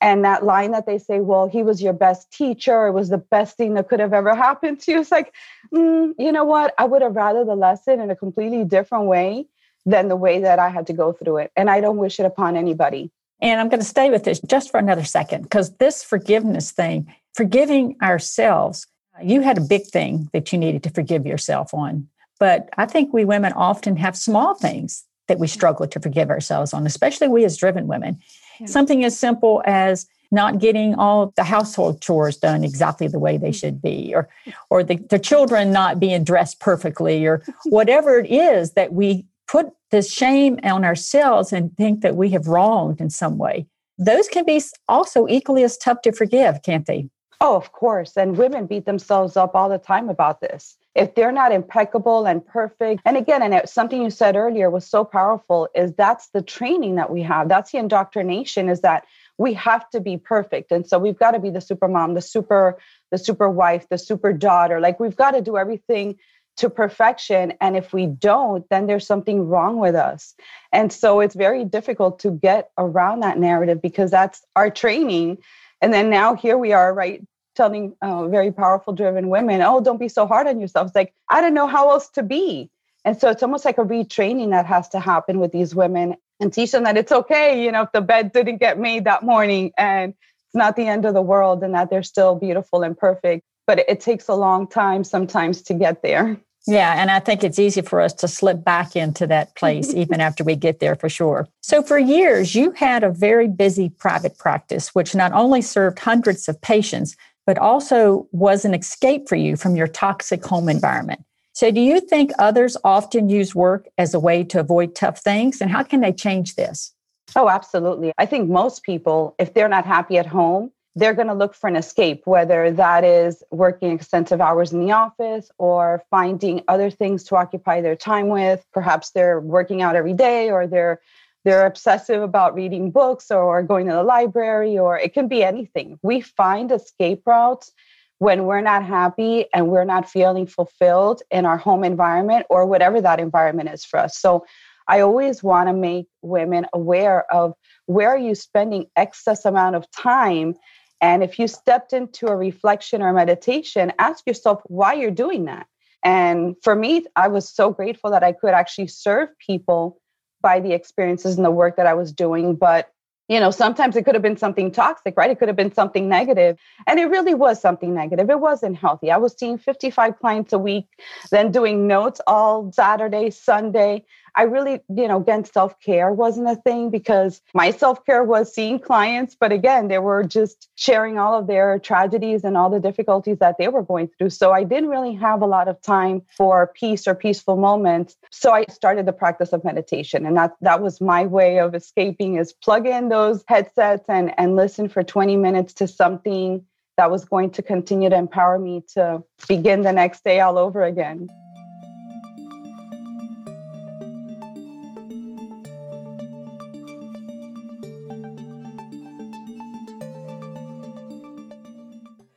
And 0.00 0.24
that 0.24 0.44
line 0.44 0.72
that 0.72 0.86
they 0.86 0.98
say, 0.98 1.20
well, 1.20 1.48
he 1.48 1.62
was 1.62 1.82
your 1.82 1.94
best 1.94 2.30
teacher, 2.30 2.86
it 2.86 2.92
was 2.92 3.08
the 3.08 3.18
best 3.18 3.56
thing 3.56 3.74
that 3.74 3.88
could 3.88 4.00
have 4.00 4.12
ever 4.12 4.34
happened 4.34 4.80
to 4.80 4.92
you. 4.92 5.00
It's 5.00 5.10
like, 5.10 5.32
mm, 5.72 6.12
you 6.18 6.32
know 6.32 6.44
what? 6.44 6.74
I 6.78 6.84
would 6.84 7.02
have 7.02 7.16
rather 7.16 7.44
the 7.44 7.54
lesson 7.54 8.00
in 8.00 8.10
a 8.10 8.16
completely 8.16 8.64
different 8.64 9.06
way 9.06 9.46
than 9.86 10.08
the 10.08 10.16
way 10.16 10.40
that 10.40 10.58
I 10.58 10.68
had 10.68 10.86
to 10.88 10.92
go 10.92 11.12
through 11.12 11.38
it. 11.38 11.52
And 11.56 11.70
I 11.70 11.80
don't 11.80 11.96
wish 11.96 12.20
it 12.20 12.26
upon 12.26 12.56
anybody. 12.56 13.10
And 13.40 13.60
I'm 13.60 13.68
going 13.68 13.80
to 13.80 13.86
stay 13.86 14.10
with 14.10 14.24
this 14.24 14.40
just 14.40 14.70
for 14.70 14.78
another 14.78 15.04
second 15.04 15.42
because 15.42 15.76
this 15.76 16.02
forgiveness 16.02 16.72
thing, 16.72 17.12
forgiving 17.34 17.96
ourselves, 18.02 18.86
you 19.22 19.40
had 19.40 19.58
a 19.58 19.62
big 19.62 19.86
thing 19.86 20.28
that 20.32 20.52
you 20.52 20.58
needed 20.58 20.82
to 20.82 20.90
forgive 20.90 21.26
yourself 21.26 21.72
on. 21.72 22.08
But 22.38 22.68
I 22.76 22.86
think 22.86 23.12
we 23.12 23.24
women 23.24 23.52
often 23.52 23.96
have 23.96 24.16
small 24.16 24.54
things 24.54 25.04
that 25.28 25.38
we 25.38 25.46
struggle 25.46 25.86
to 25.86 26.00
forgive 26.00 26.30
ourselves 26.30 26.72
on, 26.72 26.86
especially 26.86 27.28
we 27.28 27.44
as 27.44 27.56
driven 27.56 27.86
women. 27.86 28.20
Yeah. 28.60 28.66
Something 28.66 29.04
as 29.04 29.18
simple 29.18 29.62
as 29.66 30.06
not 30.30 30.58
getting 30.58 30.94
all 30.94 31.32
the 31.36 31.44
household 31.44 32.00
chores 32.00 32.36
done 32.36 32.64
exactly 32.64 33.06
the 33.08 33.18
way 33.18 33.36
they 33.36 33.50
mm. 33.50 33.54
should 33.54 33.80
be, 33.80 34.12
or 34.14 34.28
or 34.70 34.82
the, 34.82 34.96
the 34.96 35.18
children 35.18 35.72
not 35.72 36.00
being 36.00 36.24
dressed 36.24 36.60
perfectly, 36.60 37.24
or 37.26 37.42
whatever 37.66 38.18
it 38.18 38.30
is 38.30 38.72
that 38.72 38.92
we 38.92 39.24
put 39.46 39.68
this 39.90 40.12
shame 40.12 40.58
on 40.64 40.84
ourselves 40.84 41.52
and 41.52 41.76
think 41.76 42.00
that 42.00 42.16
we 42.16 42.30
have 42.30 42.48
wronged 42.48 43.00
in 43.00 43.10
some 43.10 43.38
way. 43.38 43.66
Those 43.98 44.28
can 44.28 44.44
be 44.44 44.60
also 44.88 45.26
equally 45.28 45.62
as 45.62 45.78
tough 45.78 46.02
to 46.02 46.12
forgive, 46.12 46.62
can't 46.62 46.86
they? 46.86 47.08
Oh, 47.40 47.56
of 47.56 47.72
course. 47.72 48.16
And 48.16 48.36
women 48.36 48.66
beat 48.66 48.86
themselves 48.86 49.36
up 49.36 49.54
all 49.54 49.68
the 49.68 49.78
time 49.78 50.08
about 50.08 50.40
this. 50.40 50.76
If 50.94 51.14
they're 51.14 51.32
not 51.32 51.52
impeccable 51.52 52.26
and 52.26 52.44
perfect 52.44 53.02
and 53.04 53.18
again 53.18 53.42
and 53.42 53.52
it, 53.52 53.68
something 53.68 54.00
you 54.00 54.10
said 54.10 54.36
earlier 54.36 54.70
was 54.70 54.86
so 54.86 55.04
powerful 55.04 55.68
is 55.74 55.92
that's 55.92 56.28
the 56.28 56.40
training 56.40 56.94
that 56.94 57.10
we 57.10 57.22
have. 57.22 57.48
That's 57.50 57.72
the 57.72 57.78
indoctrination 57.78 58.70
is 58.70 58.80
that 58.80 59.04
we 59.36 59.52
have 59.52 59.88
to 59.90 60.00
be 60.00 60.16
perfect. 60.16 60.72
And 60.72 60.86
so 60.86 60.98
we've 60.98 61.18
got 61.18 61.32
to 61.32 61.38
be 61.38 61.50
the 61.50 61.60
super 61.60 61.88
mom 61.88 62.14
the 62.14 62.22
super 62.22 62.78
the 63.10 63.18
super 63.18 63.50
wife 63.50 63.86
the 63.90 63.98
super 63.98 64.32
daughter. 64.32 64.80
Like 64.80 64.98
we've 64.98 65.16
got 65.16 65.32
to 65.32 65.42
do 65.42 65.58
everything 65.58 66.16
to 66.56 66.70
perfection. 66.70 67.52
And 67.60 67.76
if 67.76 67.92
we 67.92 68.06
don't 68.06 68.66
then 68.70 68.86
there's 68.86 69.06
something 69.06 69.46
wrong 69.46 69.76
with 69.76 69.94
us. 69.94 70.34
And 70.72 70.90
so 70.90 71.20
it's 71.20 71.34
very 71.34 71.66
difficult 71.66 72.20
to 72.20 72.30
get 72.30 72.70
around 72.78 73.20
that 73.20 73.38
narrative 73.38 73.82
because 73.82 74.10
that's 74.10 74.42
our 74.56 74.70
training 74.70 75.36
and 75.80 75.92
then 75.92 76.10
now 76.10 76.34
here 76.34 76.58
we 76.58 76.72
are 76.72 76.92
right 76.94 77.22
telling 77.54 77.94
uh, 78.02 78.28
very 78.28 78.52
powerful 78.52 78.92
driven 78.92 79.28
women 79.28 79.62
oh 79.62 79.80
don't 79.80 80.00
be 80.00 80.08
so 80.08 80.26
hard 80.26 80.46
on 80.46 80.60
yourself 80.60 80.88
it's 80.88 80.96
like 80.96 81.14
i 81.30 81.40
don't 81.40 81.54
know 81.54 81.66
how 81.66 81.90
else 81.90 82.08
to 82.10 82.22
be. 82.22 82.70
And 83.04 83.16
so 83.16 83.30
it's 83.30 83.44
almost 83.44 83.64
like 83.64 83.78
a 83.78 83.84
retraining 83.84 84.50
that 84.50 84.66
has 84.66 84.88
to 84.88 84.98
happen 84.98 85.38
with 85.38 85.52
these 85.52 85.76
women 85.76 86.16
and 86.40 86.52
teach 86.52 86.72
them 86.72 86.82
that 86.84 86.96
it's 86.96 87.12
okay 87.12 87.62
you 87.62 87.70
know 87.70 87.82
if 87.82 87.92
the 87.92 88.00
bed 88.00 88.32
didn't 88.32 88.58
get 88.58 88.78
made 88.78 89.04
that 89.04 89.22
morning 89.22 89.72
and 89.78 90.12
it's 90.46 90.54
not 90.54 90.74
the 90.74 90.86
end 90.86 91.04
of 91.04 91.14
the 91.14 91.22
world 91.22 91.62
and 91.62 91.74
that 91.74 91.88
they're 91.88 92.02
still 92.02 92.34
beautiful 92.34 92.82
and 92.82 92.98
perfect. 92.98 93.44
But 93.66 93.78
it, 93.80 93.86
it 93.88 94.00
takes 94.00 94.28
a 94.28 94.34
long 94.34 94.66
time 94.66 95.04
sometimes 95.04 95.62
to 95.62 95.74
get 95.74 96.02
there 96.02 96.40
yeah, 96.66 97.00
and 97.00 97.10
I 97.10 97.20
think 97.20 97.44
it's 97.44 97.58
easy 97.58 97.80
for 97.80 98.00
us 98.00 98.12
to 98.14 98.28
slip 98.28 98.64
back 98.64 98.96
into 98.96 99.26
that 99.28 99.54
place 99.54 99.94
even 99.94 100.20
after 100.20 100.42
we 100.42 100.56
get 100.56 100.80
there 100.80 100.96
for 100.96 101.08
sure. 101.08 101.48
So, 101.62 101.82
for 101.82 101.98
years, 101.98 102.54
you 102.54 102.72
had 102.72 103.04
a 103.04 103.10
very 103.10 103.48
busy 103.48 103.88
private 103.88 104.36
practice, 104.38 104.94
which 104.94 105.14
not 105.14 105.32
only 105.32 105.62
served 105.62 105.98
hundreds 105.98 106.48
of 106.48 106.60
patients, 106.60 107.16
but 107.46 107.58
also 107.58 108.26
was 108.32 108.64
an 108.64 108.74
escape 108.74 109.28
for 109.28 109.36
you 109.36 109.56
from 109.56 109.76
your 109.76 109.86
toxic 109.86 110.44
home 110.44 110.68
environment. 110.68 111.24
So, 111.52 111.70
do 111.70 111.80
you 111.80 112.00
think 112.00 112.32
others 112.38 112.76
often 112.84 113.28
use 113.28 113.54
work 113.54 113.86
as 113.96 114.12
a 114.12 114.20
way 114.20 114.42
to 114.44 114.60
avoid 114.60 114.94
tough 114.94 115.20
things? 115.20 115.60
And 115.60 115.70
how 115.70 115.84
can 115.84 116.00
they 116.00 116.12
change 116.12 116.56
this? 116.56 116.92
Oh, 117.34 117.48
absolutely. 117.48 118.12
I 118.18 118.26
think 118.26 118.48
most 118.48 118.82
people, 118.82 119.34
if 119.38 119.54
they're 119.54 119.68
not 119.68 119.86
happy 119.86 120.18
at 120.18 120.26
home, 120.26 120.70
they're 120.96 121.14
going 121.14 121.28
to 121.28 121.34
look 121.34 121.54
for 121.54 121.68
an 121.68 121.76
escape, 121.76 122.22
whether 122.24 122.70
that 122.72 123.04
is 123.04 123.42
working 123.50 123.92
extensive 123.92 124.40
hours 124.40 124.72
in 124.72 124.80
the 124.80 124.92
office 124.92 125.50
or 125.58 126.02
finding 126.10 126.62
other 126.68 126.90
things 126.90 127.22
to 127.24 127.36
occupy 127.36 127.82
their 127.82 127.94
time 127.94 128.28
with. 128.28 128.64
Perhaps 128.72 129.10
they're 129.10 129.38
working 129.38 129.82
out 129.82 129.94
every 129.94 130.14
day 130.14 130.50
or 130.50 130.66
they're 130.66 131.00
they're 131.44 131.66
obsessive 131.66 132.22
about 132.22 132.56
reading 132.56 132.90
books 132.90 133.30
or 133.30 133.62
going 133.62 133.86
to 133.86 133.92
the 133.92 134.02
library, 134.02 134.76
or 134.76 134.98
it 134.98 135.14
can 135.14 135.28
be 135.28 135.44
anything. 135.44 135.96
We 136.02 136.20
find 136.20 136.72
escape 136.72 137.22
routes 137.24 137.70
when 138.18 138.46
we're 138.46 138.62
not 138.62 138.84
happy 138.84 139.44
and 139.54 139.68
we're 139.68 139.84
not 139.84 140.10
feeling 140.10 140.48
fulfilled 140.48 141.22
in 141.30 141.46
our 141.46 141.56
home 141.56 141.84
environment 141.84 142.46
or 142.50 142.66
whatever 142.66 143.00
that 143.00 143.20
environment 143.20 143.68
is 143.68 143.84
for 143.84 144.00
us. 144.00 144.18
So 144.18 144.44
I 144.88 145.00
always 145.00 145.40
want 145.40 145.68
to 145.68 145.72
make 145.72 146.06
women 146.22 146.66
aware 146.72 147.30
of 147.32 147.54
where 147.86 148.08
are 148.10 148.18
you 148.18 148.34
spending 148.34 148.86
excess 148.96 149.44
amount 149.44 149.76
of 149.76 149.88
time 149.90 150.56
and 151.00 151.22
if 151.22 151.38
you 151.38 151.48
stepped 151.48 151.92
into 151.92 152.26
a 152.26 152.36
reflection 152.36 153.02
or 153.02 153.12
meditation, 153.12 153.92
ask 153.98 154.26
yourself 154.26 154.62
why 154.66 154.94
you're 154.94 155.10
doing 155.10 155.44
that. 155.44 155.66
And 156.02 156.56
for 156.62 156.74
me, 156.74 157.04
I 157.16 157.28
was 157.28 157.48
so 157.48 157.70
grateful 157.70 158.10
that 158.10 158.22
I 158.22 158.32
could 158.32 158.54
actually 158.54 158.86
serve 158.88 159.28
people 159.38 160.00
by 160.40 160.60
the 160.60 160.72
experiences 160.72 161.36
and 161.36 161.44
the 161.44 161.50
work 161.50 161.76
that 161.76 161.86
I 161.86 161.94
was 161.94 162.12
doing. 162.12 162.54
But 162.54 162.92
you 163.28 163.40
know, 163.40 163.50
sometimes 163.50 163.96
it 163.96 164.04
could 164.04 164.14
have 164.14 164.22
been 164.22 164.36
something 164.36 164.70
toxic, 164.70 165.16
right? 165.16 165.30
It 165.30 165.38
could 165.38 165.48
have 165.48 165.56
been 165.56 165.74
something 165.74 166.08
negative. 166.08 166.58
And 166.86 167.00
it 167.00 167.06
really 167.06 167.34
was 167.34 167.60
something 167.60 167.92
negative. 167.92 168.30
It 168.30 168.38
wasn't 168.38 168.76
healthy. 168.76 169.10
I 169.10 169.16
was 169.16 169.34
seeing 169.36 169.58
55 169.58 170.18
clients 170.20 170.52
a 170.52 170.58
week, 170.58 170.86
then 171.32 171.50
doing 171.50 171.88
notes 171.88 172.20
all 172.26 172.70
Saturday, 172.70 173.30
Sunday. 173.30 174.04
I 174.36 174.42
really, 174.42 174.80
you 174.94 175.08
know, 175.08 175.16
again, 175.16 175.44
self 175.44 175.80
care 175.80 176.12
wasn't 176.12 176.48
a 176.48 176.56
thing 176.56 176.90
because 176.90 177.40
my 177.54 177.70
self 177.70 178.04
care 178.04 178.22
was 178.22 178.54
seeing 178.54 178.78
clients. 178.78 179.34
But 179.34 179.50
again, 179.50 179.88
they 179.88 179.98
were 179.98 180.22
just 180.24 180.68
sharing 180.76 181.18
all 181.18 181.38
of 181.38 181.46
their 181.46 181.78
tragedies 181.78 182.44
and 182.44 182.56
all 182.56 182.68
the 182.68 182.78
difficulties 182.78 183.38
that 183.38 183.56
they 183.58 183.68
were 183.68 183.82
going 183.82 184.10
through. 184.18 184.30
So 184.30 184.52
I 184.52 184.62
didn't 184.62 184.90
really 184.90 185.14
have 185.14 185.40
a 185.40 185.46
lot 185.46 185.68
of 185.68 185.80
time 185.80 186.22
for 186.36 186.70
peace 186.74 187.08
or 187.08 187.14
peaceful 187.14 187.56
moments. 187.56 188.16
So 188.30 188.52
I 188.52 188.66
started 188.66 189.06
the 189.06 189.12
practice 189.12 189.54
of 189.54 189.64
meditation. 189.64 190.26
And 190.26 190.36
that, 190.36 190.54
that 190.60 190.82
was 190.82 191.00
my 191.00 191.24
way 191.24 191.58
of 191.58 191.74
escaping 191.74 192.36
is 192.36 192.52
plug 192.52 192.86
in 192.86 193.08
those 193.08 193.42
headsets 193.48 194.04
and, 194.08 194.34
and 194.38 194.54
listen 194.54 194.88
for 194.88 195.02
20 195.02 195.36
minutes 195.38 195.72
to 195.74 195.88
something 195.88 196.64
that 196.98 197.10
was 197.10 197.24
going 197.24 197.50
to 197.50 197.62
continue 197.62 198.10
to 198.10 198.16
empower 198.16 198.58
me 198.58 198.82
to 198.94 199.22
begin 199.48 199.82
the 199.82 199.92
next 199.92 200.24
day 200.24 200.40
all 200.40 200.58
over 200.58 200.82
again. 200.82 201.28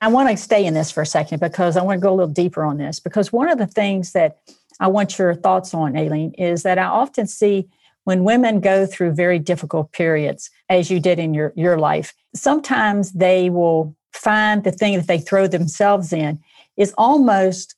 I 0.02 0.08
want 0.08 0.30
to 0.30 0.38
stay 0.38 0.66
in 0.66 0.74
this 0.74 0.92
for 0.92 1.02
a 1.02 1.06
second 1.06 1.40
because 1.40 1.76
I 1.76 1.82
want 1.84 2.00
to 2.00 2.02
go 2.02 2.14
a 2.14 2.16
little 2.16 2.34
deeper 2.34 2.64
on 2.64 2.78
this. 2.78 3.00
Because 3.00 3.34
one 3.34 3.50
of 3.50 3.58
the 3.58 3.68
things 3.68 4.14
that 4.14 4.40
I 4.80 4.88
want 4.88 5.18
your 5.18 5.36
thoughts 5.36 5.74
on, 5.74 5.98
Aileen, 5.98 6.34
is 6.38 6.64
that 6.64 6.78
I 6.78 6.86
often 6.86 7.28
see 7.28 7.68
when 8.06 8.24
women 8.24 8.62
go 8.62 8.86
through 8.86 9.12
very 9.12 9.40
difficult 9.40 9.92
periods, 9.92 10.50
as 10.70 10.90
you 10.90 11.00
did 11.00 11.20
in 11.20 11.34
your, 11.34 11.54
your 11.56 11.78
life, 11.78 12.14
sometimes 12.34 13.12
they 13.12 13.50
will 13.50 13.96
find 14.14 14.64
the 14.64 14.72
thing 14.72 14.96
that 14.98 15.08
they 15.08 15.20
throw 15.20 15.48
themselves 15.48 16.14
in 16.14 16.40
is 16.78 16.94
almost 16.98 17.76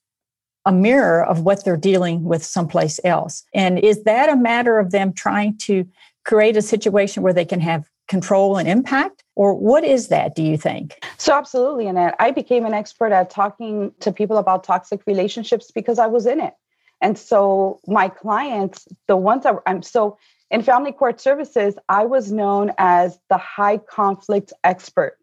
a 0.65 0.71
mirror 0.71 1.25
of 1.25 1.41
what 1.41 1.65
they're 1.65 1.75
dealing 1.75 2.23
with 2.23 2.45
someplace 2.45 2.99
else. 3.03 3.43
And 3.53 3.79
is 3.79 4.03
that 4.03 4.29
a 4.29 4.35
matter 4.35 4.77
of 4.77 4.91
them 4.91 5.11
trying 5.11 5.57
to 5.59 5.87
create 6.23 6.55
a 6.55 6.61
situation 6.61 7.23
where 7.23 7.33
they 7.33 7.45
can 7.45 7.59
have 7.59 7.89
control 8.07 8.57
and 8.57 8.69
impact? 8.69 9.20
Or 9.35 9.53
what 9.53 9.83
is 9.83 10.09
that, 10.09 10.35
do 10.35 10.43
you 10.43 10.57
think? 10.57 11.03
So, 11.17 11.33
absolutely, 11.33 11.87
Annette. 11.87 12.15
I 12.19 12.31
became 12.31 12.65
an 12.65 12.73
expert 12.73 13.11
at 13.11 13.29
talking 13.29 13.93
to 14.01 14.11
people 14.11 14.37
about 14.37 14.63
toxic 14.63 15.01
relationships 15.07 15.71
because 15.71 15.99
I 15.99 16.07
was 16.07 16.25
in 16.25 16.39
it. 16.39 16.53
And 17.01 17.17
so, 17.17 17.79
my 17.87 18.09
clients, 18.09 18.87
the 19.07 19.17
ones 19.17 19.43
that 19.43 19.55
I'm 19.65 19.81
so 19.81 20.17
in 20.51 20.61
family 20.61 20.91
court 20.91 21.21
services, 21.21 21.75
I 21.87 22.05
was 22.05 22.31
known 22.31 22.73
as 22.77 23.17
the 23.29 23.37
high 23.37 23.77
conflict 23.77 24.51
expert. 24.63 25.17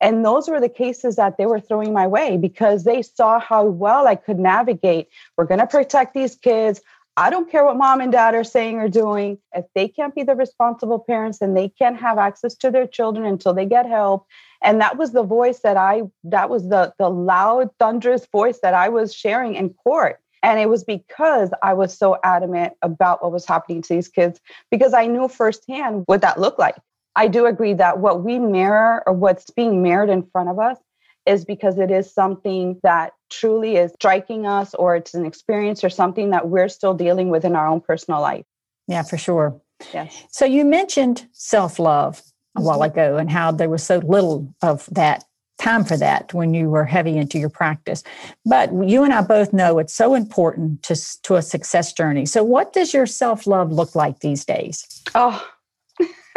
And 0.00 0.24
those 0.24 0.48
were 0.48 0.60
the 0.60 0.68
cases 0.68 1.16
that 1.16 1.38
they 1.38 1.46
were 1.46 1.60
throwing 1.60 1.92
my 1.92 2.06
way 2.06 2.36
because 2.36 2.84
they 2.84 3.02
saw 3.02 3.40
how 3.40 3.64
well 3.64 4.06
I 4.06 4.16
could 4.16 4.38
navigate. 4.38 5.08
We're 5.36 5.46
going 5.46 5.60
to 5.60 5.66
protect 5.66 6.14
these 6.14 6.36
kids. 6.36 6.82
I 7.16 7.30
don't 7.30 7.50
care 7.50 7.64
what 7.64 7.76
mom 7.76 8.00
and 8.00 8.10
dad 8.10 8.34
are 8.34 8.44
saying 8.44 8.78
or 8.78 8.88
doing. 8.88 9.38
If 9.54 9.66
they 9.74 9.86
can't 9.86 10.14
be 10.14 10.24
the 10.24 10.34
responsible 10.34 10.98
parents 10.98 11.40
and 11.40 11.56
they 11.56 11.68
can't 11.68 11.98
have 12.00 12.18
access 12.18 12.54
to 12.56 12.70
their 12.70 12.86
children 12.86 13.24
until 13.24 13.54
they 13.54 13.66
get 13.66 13.86
help. 13.86 14.26
And 14.62 14.80
that 14.80 14.96
was 14.96 15.12
the 15.12 15.22
voice 15.22 15.60
that 15.60 15.76
I, 15.76 16.02
that 16.24 16.50
was 16.50 16.68
the, 16.68 16.92
the 16.98 17.08
loud, 17.08 17.70
thunderous 17.78 18.26
voice 18.26 18.58
that 18.62 18.74
I 18.74 18.88
was 18.88 19.14
sharing 19.14 19.54
in 19.54 19.70
court. 19.70 20.18
And 20.42 20.58
it 20.58 20.68
was 20.68 20.82
because 20.82 21.50
I 21.62 21.72
was 21.74 21.96
so 21.96 22.18
adamant 22.24 22.74
about 22.82 23.22
what 23.22 23.32
was 23.32 23.46
happening 23.46 23.80
to 23.82 23.94
these 23.94 24.08
kids 24.08 24.40
because 24.70 24.92
I 24.92 25.06
knew 25.06 25.28
firsthand 25.28 26.02
what 26.06 26.20
that 26.22 26.40
looked 26.40 26.58
like. 26.58 26.76
I 27.16 27.28
do 27.28 27.46
agree 27.46 27.74
that 27.74 27.98
what 27.98 28.24
we 28.24 28.38
mirror 28.40 29.02
or 29.06 29.12
what's 29.12 29.50
being 29.50 29.82
mirrored 29.82 30.10
in 30.10 30.24
front 30.32 30.48
of 30.48 30.58
us 30.58 30.78
is 31.26 31.44
because 31.44 31.78
it 31.78 31.90
is 31.90 32.12
something 32.12 32.80
that 32.82 33.12
truly 33.38 33.76
is 33.76 33.92
striking 33.92 34.46
us 34.46 34.74
or 34.74 34.96
it's 34.96 35.14
an 35.14 35.24
experience 35.26 35.84
or 35.84 35.90
something 35.90 36.30
that 36.30 36.48
we're 36.48 36.68
still 36.68 36.94
dealing 36.94 37.28
with 37.28 37.44
in 37.44 37.56
our 37.56 37.66
own 37.66 37.80
personal 37.80 38.20
life. 38.20 38.44
Yeah, 38.86 39.02
for 39.02 39.16
sure. 39.16 39.60
Yes. 39.92 40.24
So 40.30 40.44
you 40.44 40.64
mentioned 40.64 41.26
self 41.32 41.78
love 41.78 42.22
a 42.56 42.62
while 42.62 42.78
mm-hmm. 42.78 42.98
ago 42.98 43.16
and 43.16 43.30
how 43.30 43.50
there 43.50 43.68
was 43.68 43.82
so 43.82 43.98
little 43.98 44.54
of 44.62 44.86
that 44.92 45.24
time 45.58 45.84
for 45.84 45.96
that 45.96 46.34
when 46.34 46.52
you 46.52 46.68
were 46.68 46.84
heavy 46.84 47.16
into 47.16 47.38
your 47.38 47.48
practice. 47.48 48.02
But 48.44 48.72
you 48.72 49.04
and 49.04 49.12
I 49.12 49.22
both 49.22 49.52
know 49.52 49.78
it's 49.78 49.94
so 49.94 50.14
important 50.14 50.82
to, 50.84 51.22
to 51.22 51.36
a 51.36 51.42
success 51.42 51.92
journey. 51.92 52.26
So, 52.26 52.42
what 52.42 52.72
does 52.72 52.92
your 52.92 53.06
self 53.06 53.46
love 53.46 53.72
look 53.72 53.94
like 53.94 54.20
these 54.20 54.44
days? 54.44 55.02
Oh, 55.14 55.46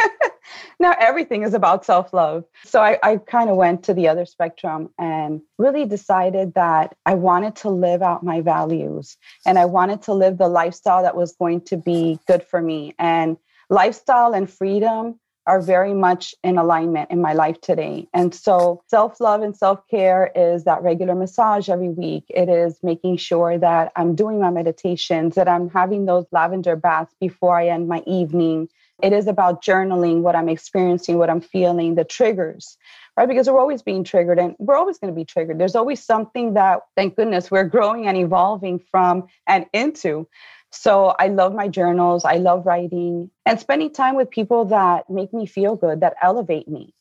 now 0.80 0.94
everything 0.98 1.42
is 1.42 1.54
about 1.54 1.84
self 1.84 2.12
love. 2.12 2.44
So 2.64 2.80
I, 2.80 2.98
I 3.02 3.16
kind 3.16 3.50
of 3.50 3.56
went 3.56 3.84
to 3.84 3.94
the 3.94 4.08
other 4.08 4.26
spectrum 4.26 4.90
and 4.98 5.40
really 5.58 5.84
decided 5.84 6.54
that 6.54 6.96
I 7.06 7.14
wanted 7.14 7.56
to 7.56 7.70
live 7.70 8.02
out 8.02 8.22
my 8.22 8.40
values 8.40 9.16
and 9.46 9.58
I 9.58 9.64
wanted 9.64 10.02
to 10.02 10.14
live 10.14 10.38
the 10.38 10.48
lifestyle 10.48 11.02
that 11.02 11.16
was 11.16 11.32
going 11.32 11.62
to 11.62 11.76
be 11.76 12.18
good 12.26 12.42
for 12.42 12.60
me. 12.60 12.94
And 12.98 13.36
lifestyle 13.70 14.34
and 14.34 14.50
freedom 14.50 15.18
are 15.48 15.60
very 15.62 15.94
much 15.94 16.34
in 16.44 16.58
alignment 16.58 17.10
in 17.10 17.20
my 17.20 17.32
life 17.32 17.60
today. 17.60 18.06
And 18.12 18.34
so, 18.34 18.82
self 18.86 19.18
love 19.20 19.42
and 19.42 19.56
self 19.56 19.80
care 19.88 20.30
is 20.36 20.64
that 20.64 20.82
regular 20.82 21.14
massage 21.14 21.68
every 21.68 21.88
week. 21.88 22.24
It 22.28 22.48
is 22.48 22.78
making 22.82 23.16
sure 23.16 23.58
that 23.58 23.90
I'm 23.96 24.14
doing 24.14 24.38
my 24.40 24.50
meditations, 24.50 25.34
that 25.36 25.48
I'm 25.48 25.70
having 25.70 26.04
those 26.04 26.26
lavender 26.32 26.76
baths 26.76 27.14
before 27.18 27.58
I 27.58 27.68
end 27.68 27.88
my 27.88 28.02
evening, 28.06 28.68
it 29.02 29.12
is 29.12 29.28
about 29.28 29.62
journaling 29.62 30.22
what 30.22 30.34
I'm 30.34 30.48
experiencing, 30.48 31.18
what 31.18 31.30
I'm 31.30 31.40
feeling, 31.40 31.94
the 31.94 32.04
triggers, 32.04 32.76
right? 33.16 33.28
Because 33.28 33.48
we're 33.48 33.60
always 33.60 33.82
being 33.82 34.02
triggered 34.02 34.38
and 34.40 34.56
we're 34.58 34.76
always 34.76 34.98
going 34.98 35.12
to 35.12 35.16
be 35.16 35.24
triggered. 35.24 35.58
There's 35.58 35.76
always 35.76 36.04
something 36.04 36.54
that, 36.54 36.80
thank 36.96 37.14
goodness, 37.14 37.50
we're 37.50 37.64
growing 37.64 38.08
and 38.08 38.16
evolving 38.16 38.80
from 38.90 39.28
and 39.46 39.66
into. 39.72 40.26
So 40.70 41.14
I 41.18 41.28
love 41.28 41.54
my 41.54 41.68
journals. 41.68 42.24
I 42.24 42.36
love 42.36 42.66
writing 42.66 43.30
and 43.46 43.58
spending 43.58 43.92
time 43.92 44.16
with 44.16 44.30
people 44.30 44.66
that 44.66 45.08
make 45.08 45.32
me 45.32 45.46
feel 45.46 45.76
good, 45.76 46.00
that 46.00 46.14
elevate 46.22 46.68
me. 46.68 46.94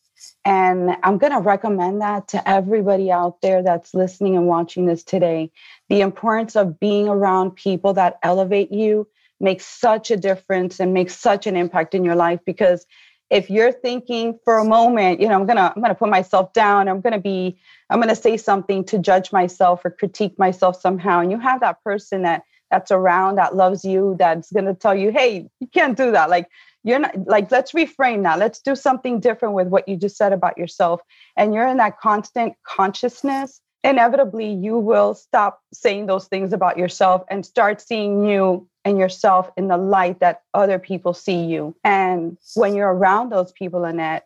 And 0.45 0.95
I'm 1.03 1.17
going 1.17 1.33
to 1.33 1.39
recommend 1.39 2.01
that 2.01 2.29
to 2.29 2.49
everybody 2.49 3.11
out 3.11 3.41
there 3.41 3.61
that's 3.61 3.93
listening 3.93 4.35
and 4.35 4.47
watching 4.47 4.85
this 4.85 5.03
today. 5.03 5.51
The 5.89 6.01
importance 6.01 6.55
of 6.55 6.79
being 6.79 7.07
around 7.07 7.51
people 7.51 7.93
that 7.93 8.17
elevate 8.23 8.71
you 8.71 9.07
makes 9.39 9.65
such 9.65 10.09
a 10.09 10.17
difference 10.17 10.79
and 10.79 10.93
makes 10.93 11.15
such 11.15 11.45
an 11.45 11.55
impact 11.55 11.93
in 11.93 12.03
your 12.03 12.15
life 12.15 12.39
because 12.45 12.85
if 13.29 13.49
you're 13.49 13.71
thinking 13.73 14.39
for 14.43 14.57
a 14.57 14.65
moment 14.65 15.19
you 15.19 15.27
know 15.27 15.35
i'm 15.35 15.45
gonna 15.45 15.71
i'm 15.75 15.81
gonna 15.81 15.93
put 15.93 16.09
myself 16.09 16.53
down 16.53 16.87
i'm 16.87 17.01
gonna 17.01 17.19
be 17.19 17.57
i'm 17.89 17.99
gonna 17.99 18.15
say 18.15 18.37
something 18.37 18.83
to 18.83 18.97
judge 18.97 19.31
myself 19.31 19.83
or 19.85 19.91
critique 19.91 20.37
myself 20.39 20.79
somehow 20.79 21.19
and 21.19 21.29
you 21.29 21.37
have 21.37 21.59
that 21.59 21.83
person 21.83 22.23
that 22.23 22.43
that's 22.71 22.91
around 22.91 23.35
that 23.35 23.55
loves 23.55 23.83
you 23.85 24.15
that's 24.19 24.51
gonna 24.51 24.73
tell 24.73 24.95
you 24.95 25.11
hey 25.11 25.47
you 25.59 25.67
can't 25.67 25.97
do 25.97 26.11
that 26.11 26.29
like 26.29 26.47
you're 26.83 26.99
not 26.99 27.15
like 27.27 27.51
let's 27.51 27.71
reframe 27.71 28.23
that 28.23 28.39
let's 28.39 28.59
do 28.59 28.75
something 28.75 29.19
different 29.19 29.55
with 29.55 29.67
what 29.67 29.87
you 29.87 29.97
just 29.97 30.17
said 30.17 30.33
about 30.33 30.57
yourself 30.57 31.01
and 31.35 31.53
you're 31.53 31.67
in 31.67 31.77
that 31.77 31.99
constant 31.99 32.53
consciousness 32.65 33.61
inevitably 33.83 34.51
you 34.51 34.77
will 34.77 35.13
stop 35.13 35.61
saying 35.73 36.07
those 36.07 36.27
things 36.27 36.53
about 36.53 36.77
yourself 36.77 37.23
and 37.29 37.45
start 37.45 37.81
seeing 37.81 38.25
you 38.25 38.67
and 38.87 38.97
yourself 38.97 39.49
in 39.57 39.67
the 39.67 39.77
light 39.77 40.19
that 40.21 40.43
other 40.53 40.79
people 40.79 41.13
see 41.13 41.43
you. 41.43 41.75
And 41.83 42.37
when 42.55 42.73
you're 42.73 42.93
around 42.93 43.29
those 43.29 43.51
people, 43.51 43.83
Annette, 43.83 44.25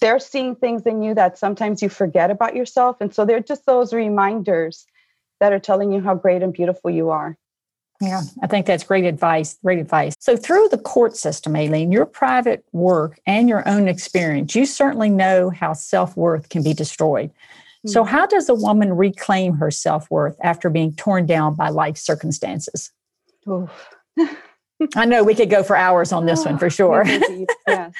they're 0.00 0.18
seeing 0.18 0.54
things 0.56 0.82
in 0.82 1.02
you 1.02 1.14
that 1.14 1.38
sometimes 1.38 1.82
you 1.82 1.88
forget 1.88 2.30
about 2.30 2.54
yourself. 2.54 2.96
And 3.00 3.14
so 3.14 3.24
they're 3.24 3.40
just 3.40 3.64
those 3.66 3.94
reminders 3.94 4.86
that 5.40 5.52
are 5.52 5.58
telling 5.58 5.90
you 5.90 6.00
how 6.00 6.14
great 6.14 6.42
and 6.42 6.52
beautiful 6.52 6.90
you 6.90 7.10
are. 7.10 7.36
Yeah, 8.00 8.22
I 8.42 8.46
think 8.46 8.66
that's 8.66 8.84
great 8.84 9.04
advice. 9.04 9.56
Great 9.62 9.78
advice. 9.78 10.14
So, 10.18 10.36
through 10.36 10.68
the 10.68 10.78
court 10.78 11.16
system, 11.16 11.54
Aileen, 11.54 11.92
your 11.92 12.06
private 12.06 12.64
work 12.72 13.20
and 13.26 13.48
your 13.48 13.66
own 13.68 13.88
experience, 13.88 14.54
you 14.54 14.66
certainly 14.66 15.10
know 15.10 15.50
how 15.50 15.72
self 15.74 16.16
worth 16.16 16.48
can 16.48 16.62
be 16.62 16.74
destroyed. 16.74 17.30
So, 17.86 18.02
hmm. 18.02 18.10
how 18.10 18.26
does 18.26 18.48
a 18.48 18.54
woman 18.54 18.96
reclaim 18.96 19.54
her 19.54 19.70
self 19.70 20.10
worth 20.10 20.36
after 20.42 20.70
being 20.70 20.94
torn 20.94 21.26
down 21.26 21.54
by 21.54 21.68
life 21.68 21.96
circumstances? 21.96 22.90
I 24.96 25.04
know 25.04 25.22
we 25.22 25.34
could 25.34 25.50
go 25.50 25.62
for 25.62 25.76
hours 25.76 26.12
on 26.12 26.26
this 26.26 26.44
one 26.44 26.58
for 26.58 26.70
sure. 26.78 27.04
yes. 27.06 27.90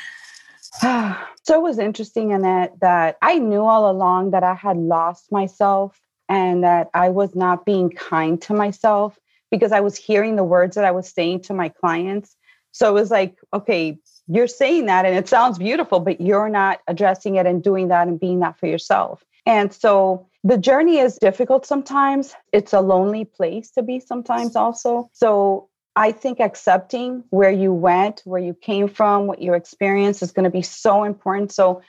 so 0.80 1.54
it 1.54 1.62
was 1.62 1.78
interesting 1.78 2.32
in 2.32 2.42
that 2.42 2.80
that 2.80 3.16
I 3.22 3.38
knew 3.38 3.64
all 3.64 3.90
along 3.90 4.32
that 4.32 4.42
I 4.42 4.54
had 4.54 4.76
lost 4.76 5.30
myself 5.30 6.00
and 6.28 6.64
that 6.64 6.90
I 6.94 7.10
was 7.10 7.34
not 7.36 7.64
being 7.64 7.90
kind 7.90 8.40
to 8.42 8.54
myself 8.54 9.18
because 9.54 9.70
I 9.70 9.78
was 9.78 9.96
hearing 9.96 10.34
the 10.34 10.42
words 10.42 10.74
that 10.74 10.84
I 10.84 10.90
was 10.90 11.08
saying 11.08 11.42
to 11.42 11.54
my 11.54 11.68
clients. 11.68 12.34
So 12.72 12.88
it 12.88 12.92
was 12.92 13.12
like, 13.12 13.36
okay, 13.52 13.96
you're 14.26 14.48
saying 14.48 14.86
that 14.86 15.06
and 15.06 15.16
it 15.16 15.28
sounds 15.28 15.58
beautiful, 15.58 16.00
but 16.00 16.20
you're 16.20 16.48
not 16.48 16.80
addressing 16.88 17.36
it 17.36 17.46
and 17.46 17.62
doing 17.62 17.86
that 17.86 18.08
and 18.08 18.18
being 18.18 18.40
that 18.40 18.58
for 18.58 18.66
yourself. 18.66 19.22
And 19.46 19.72
so 19.72 20.26
the 20.42 20.58
journey 20.58 20.98
is 20.98 21.18
difficult 21.18 21.66
sometimes. 21.66 22.34
It's 22.52 22.72
a 22.72 22.80
lonely 22.80 23.26
place 23.26 23.70
to 23.72 23.82
be 23.84 24.00
sometimes 24.00 24.56
also. 24.56 25.08
So 25.12 25.68
I 25.94 26.10
think 26.10 26.40
accepting 26.40 27.22
where 27.30 27.52
you 27.52 27.72
went, 27.72 28.22
where 28.24 28.40
you 28.40 28.54
came 28.54 28.88
from, 28.88 29.28
what 29.28 29.40
you 29.40 29.54
experienced 29.54 30.20
is 30.20 30.32
going 30.32 30.44
to 30.44 30.50
be 30.50 30.62
so 30.62 31.04
important. 31.04 31.52
So 31.52 31.80